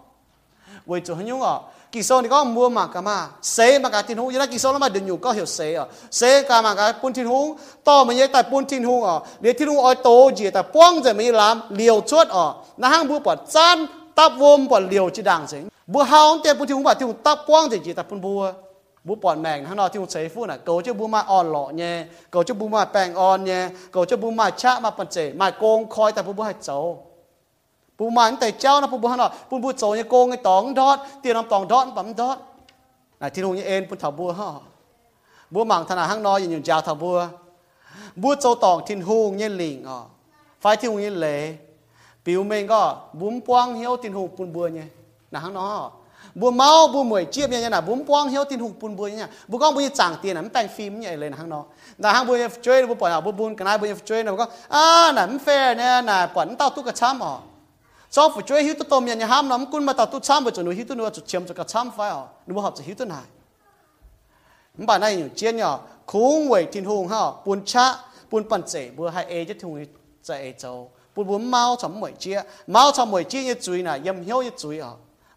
[0.86, 1.64] Với chỗ nhung ngọ.
[1.92, 3.28] Kỳ sau này có mua mà cả mà.
[3.42, 4.32] Xế mà cả tin hú.
[4.32, 6.76] Như là kỳ sau nó mà đừng nhủ có hiểu xế ở xế cả mà
[6.76, 7.56] cả bún tin hú.
[7.84, 10.64] To mà như tại bún tin hú ở để tin hú oi tố gì, tại
[10.74, 11.62] quăng rồi mới làm.
[11.70, 12.54] Liều chuốt ở.
[12.78, 13.86] Nó hang bữa bỏ chan
[14.16, 15.58] tắp vôm bỏ liều chỉ đàng gì.
[15.88, 18.22] Bữa hao tiền bún tin hú bảo tin hú tắp quăng gì gì tại bún
[18.22, 18.54] bùa
[19.08, 21.52] bu bọn mèn hắn nói thiên một giây phút là cầu cho bu mai on
[21.52, 24.90] lọ nhé cầu cho bu mai bèn on nhé cầu cho bu mai chạ mà
[24.98, 27.06] bận chế mai công khói tại bu bu hai châu,
[27.98, 30.30] bu mà anh tại châu nó bu bu hắn nói bu bu châu nhé công
[30.32, 32.38] cái tòng đót tiền làm tòng đót bấm đót.
[33.20, 34.52] Này thiên luôn như em bu thảo bu ha
[35.50, 37.20] bu mảng thằng nào hắn nói nhìn nhìn chào thảo bu
[38.16, 40.00] bu châu tòng thiên hùng như lỉnh à?
[40.62, 41.54] Phải thiên hùng như lệ.
[42.26, 44.84] Biểu mình có bún quang hiếu thiên hùng bún bùa nhé.
[45.32, 45.90] Là hắn nói
[46.27, 51.65] บัวเฮาเจ้าปุ่นทินหงบาดทินหงตับป้องจะจีแต่ปุ่นบัวบัวปอดแมงทั้งนอที่หงเสฟูน่ะเกาเจ้าบัวมาอ่อนหล่อเนี่ยเกาเจ้าบัวมาแปลงอ่อนเนี่ยเกาเจ้าบัวมาชะมาปันเจมาโกงคอยแต่บัวบัวให้เจ้าปูมันแต่เจ้านะปูบุหันอ่ะปูบุโจยโกงไอ้ตองดอดเตียนำตองดอดปั๊มดอดนะที่นู่นเอ็นปูถาบัวฮะบัวหมังธนาห้างน้อยอยู่ยาวถาบัวบัวโจตองทินหูเงี้ยลิงอ่ะไฟที่หูเงี้ยเละปิวเมงก็บุ้มปวงเหี้ยวทินหูปูนบัวเนี่ยนะห้างน้อยบัวเมาบัวหมวยเจี๊ยบเนี่ยนะบุ้มปวงเหี้ยวทินหูปูนบัวเนี่ยบัวก้องบัวจ่างเตียนนะมันแต่งฟิล์มเนี่ยเลยนะห้างน้อย
[52.03, 54.85] นะห้างบัวช่วยบัวปล่อยเอาบัวบุญกันนะบัวช่วยนะบัวก็อ่า
[55.17, 57.33] น่ะมันแฟร์เนี่ยน่ะปล่อยเต้าตุ๊กกระช้ำอ่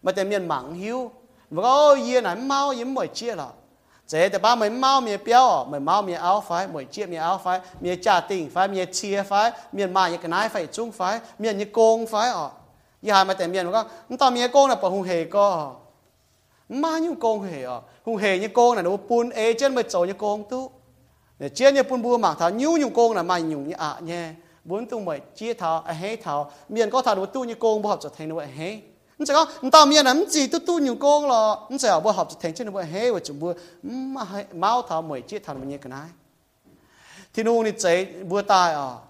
[0.02, 1.10] mà tại miền mảng hiếu
[1.50, 3.48] và có yên này mau yếm mồi chia là
[4.06, 7.46] chếแต่บ้าไม่เมาเมียเปี้ยวไม่เมาเมียเอาไฟหมวยเจี๊ยบเมียเอาไฟ
[7.80, 9.32] เมียจ่าติ่งไฟเมียเชียไฟ
[9.74, 11.00] เมียมาอย่างกันนายไฟจุ้งไฟ
[11.40, 12.50] เมียนี่โกงไฟอ่ะ
[13.04, 15.46] ยี่หามาแต่เมียนก็มันตอนเมียโกงน่ะปะหงเฮก็
[16.82, 20.64] มาอยู่โกงเฮอ่ะหงเฮยี่โกงน่ะดูปูนเอเจนมาโจยี่โกงตู้
[21.38, 24.22] เนี่ยเจียนยี่ปูนบัวหมากเท้ายิ้วอยู่โกงน่ะมาอยู่ยี่อ่ะเนี่ย
[24.68, 26.34] บุญตุ้งไปเจี๊ยเท้าไอ้เฮเท้า
[26.72, 28.60] เมียนก็เท้าดูตู้ยี่โกงบ่หับจะแทงดูไอ้เฮ
[29.21, 36.09] 你这个你到面人自都都牛工了，你只要不好就听清你不嘿，我就不嘛还猫头没接他们也个来，
[37.31, 39.03] 天空你这不大啊，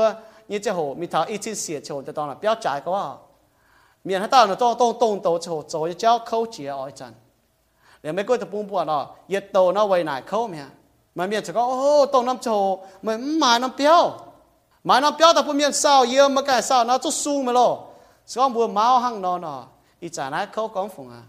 [0.00, 2.55] กูมิงมา như chế hồ mi thảo ít chín xỉa chế hồ để đó là béo
[2.61, 3.15] trái quá
[4.03, 6.89] miền hát ta nó tao tông tông tổ chế hồ rồi cháu khâu chìa ở
[6.89, 7.13] chân
[8.03, 10.63] để mấy cô tập bung bùa nó nhiệt tổ nó quay lại khâu mẹ
[11.15, 14.11] mà miền chỉ có ô tông năm chế hồ mà mài năm béo
[14.83, 17.53] mài năm béo tập bung miền sao yêu mà cái sao nó chút su mày
[17.53, 17.77] lo
[18.25, 19.63] xong bùa máu hăng nó nó
[19.99, 21.21] ít trả lại khâu con phùng à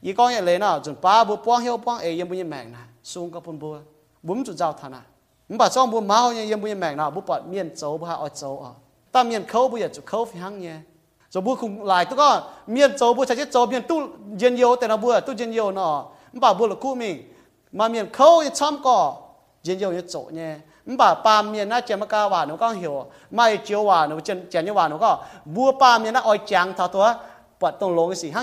[0.00, 2.64] ý con vậy lấy nó chuẩn ba bùa bong hiếu bong ấy yên bùi mẹ
[2.64, 3.78] nè xuống cái bùn bùa
[4.22, 5.02] bấm chủ giao thằng à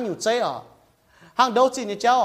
[0.09, 0.55] ยู่เจ๊อ่ะ
[1.39, 2.17] ห้างโดจีนี่เจ้า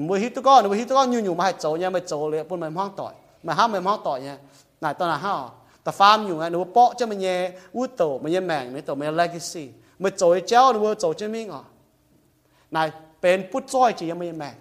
[0.08, 3.14] มือฮิตก้อนมือฮิตก้อนหยุ่งอยู่มาให้โจยังไม่โจเลยปุ่นมันห้องต่อย
[3.46, 4.38] มาห้ามไม่ห้องต่อยเนี่ย
[4.80, 5.34] ไหนตอนไหนห้า
[5.84, 7.36] แต่ฟาร์มอยู่ไงหนูเปาะจะมันเย่
[7.76, 9.68] อู้โตมันเย่แมงไม่โตไม่เลกิซี่
[10.02, 11.64] มันโจยเจ้าหนูโจจะมิ่งอะ
[12.72, 12.78] ไหน
[13.22, 14.56] เป็นผู้จ้อยจียังไม่แมง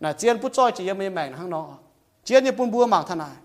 [0.00, 1.66] หนเจียนผู้จ้อยจียังไม่แมงห้างนอก
[2.26, 3.36] chia như bún bùa mạc thằng này.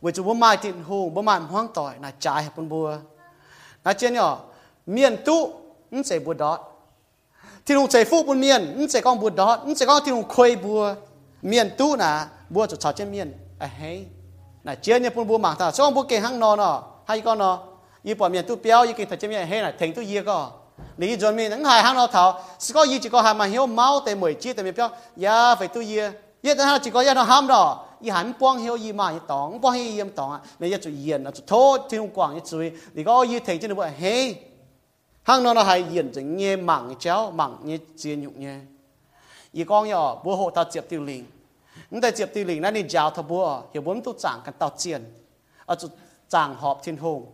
[0.00, 2.96] Với chú bố mai tin hùng bố mai hoang tỏi, là trái hay bún bùa
[3.84, 4.38] là chia nhỏ,
[4.86, 5.52] miền tu
[5.90, 6.58] cũng sẽ bùa đó
[7.66, 10.12] thì hùng sẽ phụ bún miền cũng sẽ con bùa đó cũng sẽ con thì
[10.12, 10.94] hùng khuây bùa
[11.42, 13.32] miền tu là bùa cho cháu trên miền.
[13.58, 14.06] À hay.
[14.64, 16.80] Là chia như bún bùa mạc thằng xong bùa kề hăng nó nó à?
[17.06, 17.40] hay con à?
[17.40, 17.58] nó
[18.02, 20.18] y bỏ miền tu béo y kề thật trên miền, hay là thành tu yê
[20.18, 20.22] à?
[20.26, 20.50] có
[20.96, 22.42] lý do mình những hai hang nó thảo
[22.74, 24.88] có gì chỉ có hai mà hiếu máu tề mười chi tề miền béo.
[25.22, 25.98] Ya phải tu y
[26.42, 33.82] y ta chỉ có ya nó ham đó 一喊光后一嘛一懂，光后一懂啊，你一注意啊，就拖天光一注意，你个一听真的不？
[33.98, 34.36] 嘿
[35.22, 38.60] ，hàng nó là hay hiện chỉ nghe mảng chéo mảng nghe chia nhục nghe,
[39.52, 41.24] y con nhỏ bố hộ ta tiếp tiêu linh,
[41.90, 44.54] nhưng ta tiếp tiêu linh là nên giáo thọ bố, hiểu bốn tu chẳng cần
[44.58, 45.04] tao chiến,
[45.66, 45.88] ở chỗ
[46.28, 47.26] chẳng họp thiên hùng,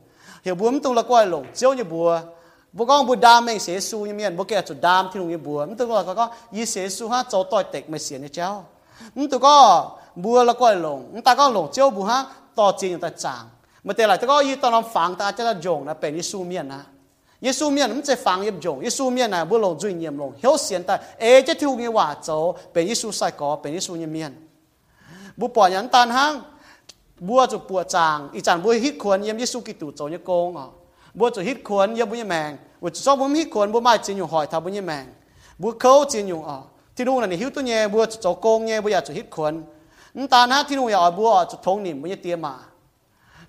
[0.44, 2.20] hiểu bốn tu là quay lồng chiếu như bùa,
[2.72, 5.30] bố con bùa đam mình sẽ su như miền bố kia chỗ đam thiên hùng
[5.30, 8.22] như bùa, mình tu là có y sẽ su ha chỗ tội tịch mà xiên
[8.22, 8.64] như chéo,
[9.14, 12.99] mình có bố là quay lồng nhưng ta có lồng chiếu bố ha to chiên
[12.99, 13.45] ta chẳng
[13.83, 16.15] mà thế lại tôi có y tao làm phẳng ta cho nó dùng là bên
[16.15, 16.85] y su miền à
[17.39, 24.33] 耶稣面唔即放入用，耶稣面啊不落罪孽落，好现代，诶即跳嘅话做，被耶稣晒个，被耶稣嘅面，
[25.37, 26.33] บุปผายันตันห้าง
[27.27, 30.67] บัวจะปวดจางอีจานบัวฮิตควรเยี่ยมยิสุกิตุโจยโกงอ่ะ
[31.17, 32.51] บัวจะฮิตควรเยี่ยมบุญแมง
[32.81, 35.05] บัวจะชอบบุญฮิตควรบัวไม่จีนอยู่หอยทาบุญแมง
[35.61, 36.57] บัวเขาจีนอยู่อ่ะ
[36.95, 39.61] ที่นู่นนี่หิวตัวเนี่ยบัวจะโจโกงเนี่ยบัวอยากจะฮิตควรนั่
[40.18, 42.54] นตาน้ะที่นูอยากบัวจะทงนี่มุยเตียมา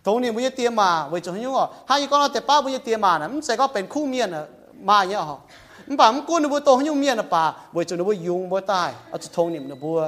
[0.05, 4.43] ทงนี่มุยเตียมาเวจงยุ่งอะให้ก็เราแต่ป้ามุยเตียมานะมันใส่ก็เป็นคู่เมียนะ
[4.89, 5.39] มาเยอะฮะ
[5.87, 7.43] มันป่ามันกู้นบัวโตยุ่งเมียนะป่า
[7.73, 9.99] เวจงนบัวยุงบัวตายเอาจะทงนี่มันบัว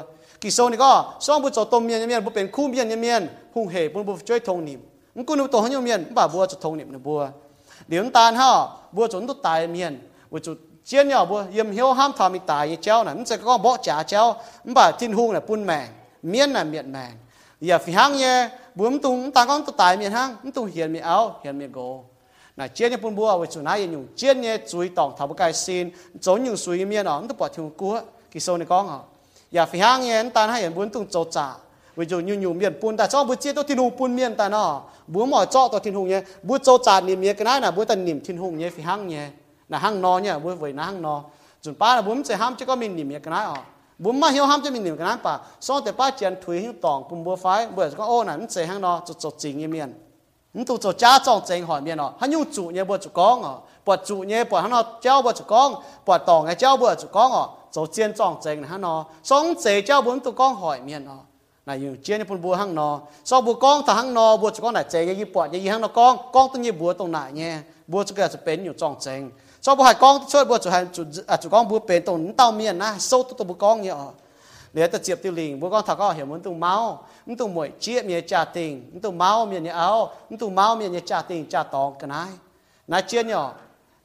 [0.41, 0.91] กิโซนี่ก็
[1.25, 3.21] ซ่องบัวโตตมเมียนเมียนบัวเป็นคู่เมียนเมียน
[3.55, 4.75] หุ่งเหตุบัวช่วยทงนี่
[5.15, 7.21] มันกู้นบัวโตยุ่งเมียนป่าบัวจะทงนี่มันบัว
[7.89, 8.49] เดี๋ยวตาลฮะ
[8.95, 9.93] บัวจนตุตายเมียน
[10.31, 14.21] บัจุดเจียนเนี่ยบัวยิมเหี้ยวห้ามทำอีตายเจ้าน่ะมันจะก็บ่จ่าเจ้า
[14.65, 15.87] มันป่าทิ้นหุ่งน่ะปุ่นแมง
[16.25, 17.11] miên là miệng mèn
[17.61, 21.03] giờ phi hăng nhé bướm tung ta con tụt tài miệng hăng tung hiền miệng
[21.03, 22.03] áo hiền miệng gỗ
[22.57, 24.07] là chia nhé bún bùa với chủ nãy nhung.
[24.15, 25.89] Chia nhé chuối tòng thảo bắp cải xin
[26.21, 28.01] trốn nhung suy miên nó tụt bỏ thiếu cua
[28.31, 28.97] kỳ sâu này con hả
[29.51, 31.53] giờ phi hăng nhé ta hay hiền bướm tung trâu trả
[31.95, 34.35] ví dụ như nhung miệng bún ta cho bữa chia tôi thiên hùng bún miên
[34.35, 37.45] ta nọ, bướm mỏ cho tôi thiên hùng nhé bữa trâu trả niệm nhé cái
[37.45, 39.29] này là bữa ta niệm thiên hùng nhé phi hăng nhé.
[39.69, 41.23] Là hăng nọ nhé bữa với nó hăng nọ,
[41.61, 43.63] chúng ba là bướm sẽ ham chứ có mình niệm nhé cái này à.
[44.03, 45.33] บุมมาเหี่ยวห้ามจะมีหนิงกันนั้นป่ะ
[45.65, 49.89] ซ้อนแต่ป้าเจียนถุยหิ้งตองปุ่มบัวไฟเบื่อก็โอ้หน่ะมันเสียงนอจุดจดจริงเงี้ยเมียน
[50.55, 53.53] มันตัวจดจ้าจ้องเจงหอยเมียนอะฮันยูจุเนี่ยบัวจุกองอะ
[53.85, 55.69] ปวดจุเนี่ยปวดฮันนอเจ้าบัวจุกอง
[56.05, 58.93] ปวดตองไงเจ้าบัวจุกองอะจดเจียนจ้องเจงนะฮันนอ
[59.29, 61.19] สองเจเจ้าบุญตัวกองหอยเมียนอะ
[61.67, 62.89] นายอยู่เจียนปุ่มบัวหังนอ
[63.29, 67.53] ซอบัวกองถ้าหังนอบัวจุกองไหนเจยยี่ปวดยี่หังนอกองกองต้องยี่บัวตรงไหนเนี่ย
[67.91, 69.21] บัวจุกแกจะเป็นอยู่จ้องเจง
[69.65, 70.69] cho bố hải con cho bố chủ
[71.27, 73.89] à chủ con bùa bền, tông tao miền na sâu tụ bùa con nhỉ?
[74.73, 77.47] Để ta chụp tiêu linh bùa con thằng con hiểu muốn tụ máu muốn tụ
[77.47, 80.91] mũi chia miền trả tình muốn tụ máu miền nhà áo muốn tụ máu miền
[80.91, 82.27] nhà trả tình trả tòng cái này.
[82.87, 83.51] Nãy chia nhở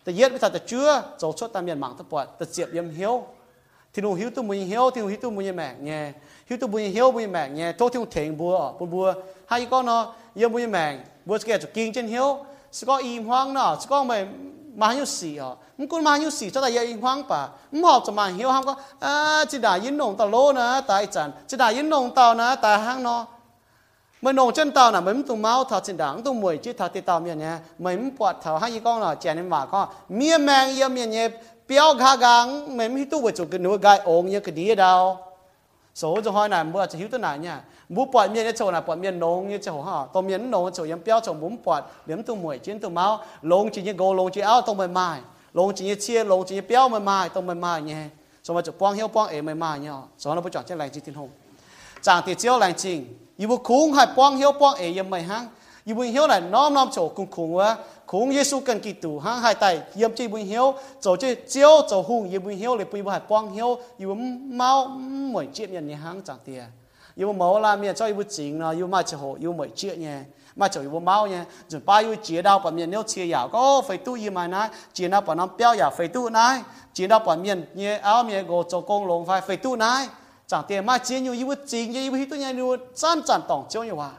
[0.04, 2.68] ta yết với ta ta chưa dấu chốt ta miền mạng ta bọt ta chụp
[2.72, 3.26] yếm hiếu.
[3.94, 6.12] Thì nụ hiếu tụ mũi hiếu thì nụ hiếu tụ mũi mẹ nhé
[6.50, 9.14] hiếu tụ mũi hiếu mũi mẹ nhé thôi thì nó thèn bùa bùa bùa
[9.46, 12.38] hai con nó yếm mũi mẹ bùa cái chụp kinh trên hiếu.
[12.72, 14.26] Sẽ có im hoang nó sẽ có mày
[14.74, 17.84] mà hiểu gì à không có mà hiểu gì cho ta yên hoang bà không
[17.84, 21.06] học cho mà hiểu không có à chỉ đã yên nồng tao lô nè tại
[21.06, 23.26] trận chỉ đã yên nồng tao nè tại hang nó
[24.22, 26.88] mới nồng chân tao nè mới tụng máu thảo chỉ đảng tụng mùi chứ thảo
[26.88, 30.46] tê tao miền nhé mới bọt thảo hai con là chèn em mà con miếng
[30.46, 31.28] mang yếm miền nhé
[31.70, 35.18] 标卡 gang mấy mi tu với chỗ cái nửa gai ong như cái đĩa đâu
[35.94, 37.60] số cho hỏi này mua chỉ hiểu tôi này nha.
[37.88, 40.70] Mua bọt miên như chỗ này bọt miên nông như chỗ ha tôm miên nông
[40.72, 40.86] chỗ
[41.24, 43.24] cho bún bọt điểm tu mùi chiến tu máu.
[43.42, 45.20] Lông chỉ như gồ lông chỉ áo tôm mày mày,
[45.54, 48.10] lông chỉ như chia lông chỉ như béo mày mày mài nha
[48.44, 50.78] số mà chỗ quang hiếu quang ế mày mày nha số nó bữa chọn trên
[50.78, 51.30] lành chỉ thiên hùng.
[52.02, 55.22] Chẳng thì chiếu lành trình yêu bu khung hay quang hiếu quang ế yếm mày
[55.22, 55.48] hang
[55.88, 57.68] ยบุญเฮียวไหนน้อมน้อมโจคุงคุงวะ
[58.10, 59.64] คุงเยซูกันกี่ตู่ห้างหายไต
[59.96, 60.66] เยี่ยมจีบุญเฮียว
[61.00, 63.70] โจจีเจียวโจหุงยบุญเฮียวเลยปุยบหัดป้องเฮียว
[64.00, 64.18] ยบุญ
[64.56, 64.70] เมา
[65.30, 66.60] หมวยเจี๊ยบยันในห้างจากเตีย
[67.18, 70.16] ยบุญเมาลาเมียเจ้ายบุญจริงเนาะยบุญมาจะโหยบุญหมวยเจี๊ยเนี่ย
[70.58, 74.62] มาเจ้ายบุญเมาเนี่ยจนป้ายบุญเจี๊ยดาวปะเมียนเนี้ยเชียยาวก็ไฟตู้ยืมมานะ
[74.94, 76.56] เจี๊ยดาวปะน้ำเปี้ยวยาวไฟตู้นาย
[76.94, 80.02] เจี๊ยดาวปะเมียนเนี่ยเอาเมียโกโจกงลงไฟไฟตู้นาย
[80.50, 82.66] จากเตียมาเจี๊ยอยู่ยบุญจริงยบุญเฮียตัวเนี่ยดู
[83.00, 84.10] สั้นจันต่องเจียวอยู่ว่า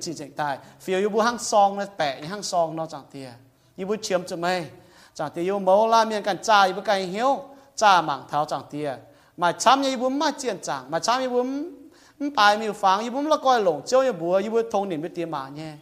[0.00, 3.30] chỉ chính tài phiếu 一部 hang song nó bẻ như hang song nó chẳng tia
[3.76, 4.66] 一部 chiếm cho mây
[5.14, 7.40] chẳng tia 一部 mẫu la miền cảnh cha 一部 cái hiếu
[7.76, 8.96] cha mảng tháo chẳng tia
[9.37, 11.69] mà chăm như bún mà chiên chẳng mà chăm như bún
[12.35, 15.01] bài mi phang, như bún là coi lồng chiếu như bùa như bún thông niệm
[15.01, 15.73] biết tiền mà nhé.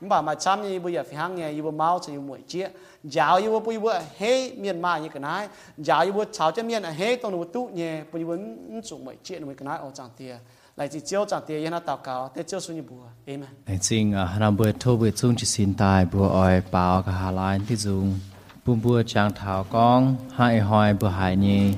[0.00, 2.68] Mà mà chăm như bùa giờ phải hàng nghe, như bùa máu chỉ mũi chia
[3.04, 5.48] giáo như bùa bùa hê miền mà như cái này
[5.78, 8.98] giáo như bùa cháo cho miền hê tông bùa tụ nhé bùa như bùn chủ
[8.98, 10.36] mũi chia như cái này ở chẳng tiền
[10.76, 13.46] lại chỉ chiếu chẳng tiền yên tao cáo, thế chiếu xuống như bùa amen.
[13.66, 17.30] Anh xin làm bùa thâu bùa chung chỉ xin tài bùa ỏi bảo cả hà
[17.30, 18.18] lan tiêu dùng
[18.66, 21.72] bùa bùa chẳng thảo con hại hoài bùa hại nhé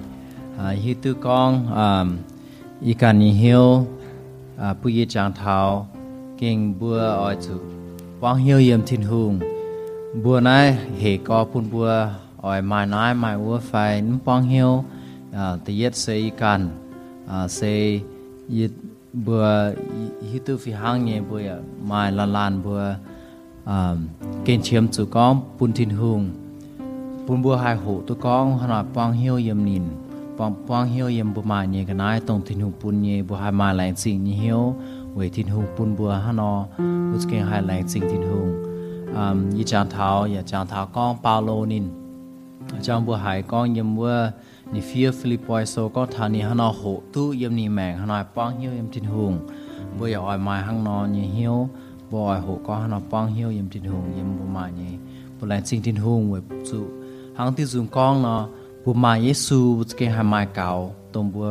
[0.59, 2.05] À, hi tư con à,
[2.81, 3.87] y can ni hiếu
[4.59, 5.87] à bùi yi chang thảo
[6.39, 7.55] kinh bua oi chu,
[8.21, 9.39] quang hiếu yếm thiên hùng
[10.25, 12.07] bua này he có phun bua,
[12.41, 14.85] oi mai nai, mai ua phải nắm quang hiếu
[15.33, 16.69] à tự yết sẽ y can.
[17.29, 17.99] À sẽ
[18.49, 18.71] yết
[19.13, 19.71] bua,
[20.33, 21.41] hi tu phi hang nhẹ bua
[21.85, 22.95] mai lan lan bua
[23.65, 23.95] à
[24.45, 26.31] kinh chiếm chu con phun thiên hùng
[27.27, 29.83] phun bua hai hộ tu con, hana quang yem yếm
[30.37, 33.53] pom pong hiu yem bu ma nye ganai tong tin hung pun nye bu hai
[33.61, 34.61] ma lang sing nye hiu
[35.16, 36.53] we tin hung pun bu ha no
[37.14, 38.53] us ken hai lang sing tin hung
[39.20, 41.87] um yi chan thao ya chan thao kong pa lo nin
[42.85, 44.30] chan bu hai kong yem wa
[44.72, 48.16] ni fear philipoi so ko thani ha no ho tu yem ni mang ha no
[48.35, 49.37] pong hiu yem tin hung
[49.99, 51.57] bu ya oi mai hang no nye hiu
[52.11, 54.91] bu oi ho ko ha no pong hiu yem tin hung yem bu ma nye
[55.41, 56.80] bu lang sing hung we su
[57.37, 58.18] hang ti zum kong
[58.85, 61.43] bu ma yesu ke ha mai cao tông bu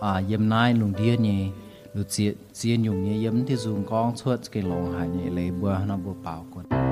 [0.00, 1.50] à nai lùng dia nhỉ
[1.94, 5.50] lu chia chia nhung nhỉ yếm thì dùng con suốt cái lòng hải nhỉ lấy
[5.50, 6.85] bữa nó bữa bảo con.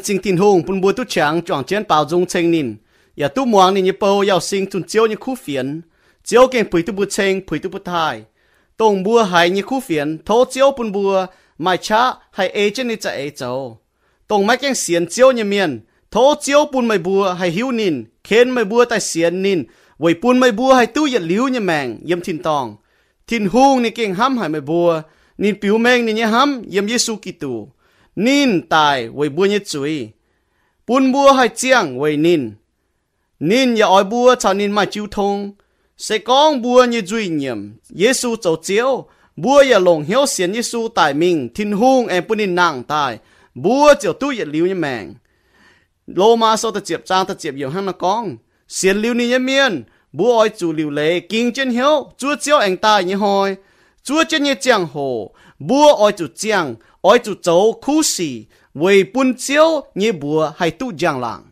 [0.00, 2.76] chính tin hùng bún bùa tu chẳng chọn chén bảo dung chênh nín
[3.16, 5.80] ya tu muang nín bầu yao sinh tun chiếu như khu phiền
[6.24, 8.22] chiếu keng pui tu bu chênh pui tu bu thai
[8.76, 11.26] tông bùa hai như khu phiền thô chiếu bún bùa
[11.58, 13.78] mai cha hai ê chân ní cha ê châu
[14.28, 15.80] tông mai keng xiên chiếu như miền
[16.10, 19.64] thô chiếu bún mai bùa hai hiu nín khen mai bùa tai xiên nín
[19.98, 22.76] vậy bún mai bùa hai tu yết liu như mèng yếm tin tòng
[23.26, 25.02] tin hùng ní keng ham hai mai bùa
[25.38, 27.68] nín piu mèng nín như ham yếm Giêsu Kitô
[28.15, 30.09] nín tài với bùa như chuối
[30.87, 32.51] bún bùa hay chiang với nín
[33.39, 35.51] nín ya oi bùa cho nín mà chịu thông
[35.97, 39.05] sẽ có bùa như duy nhiệm Giêsu châu chiếu
[39.35, 43.17] bùa ya lồng hiếu xiên Giêsu tại mình thiên hung em bùn nín nàng tài
[43.55, 45.13] bùa chiều tu ya liu như mèng
[46.07, 48.37] lô ma sau ta chiệp trang ta chiệp nhiều hăng nó con
[48.67, 52.57] xiên liu ni như miên bùa oi chủ liu lệ kinh chân hiếu chúa chiếu
[52.57, 53.55] anh tai như hồi
[54.03, 59.03] chúa chân như chiang hồ bùa oi chủ chiang oi chủ châu khu sĩ vì
[59.03, 61.50] bún chiếu như bùa hay tu giang làng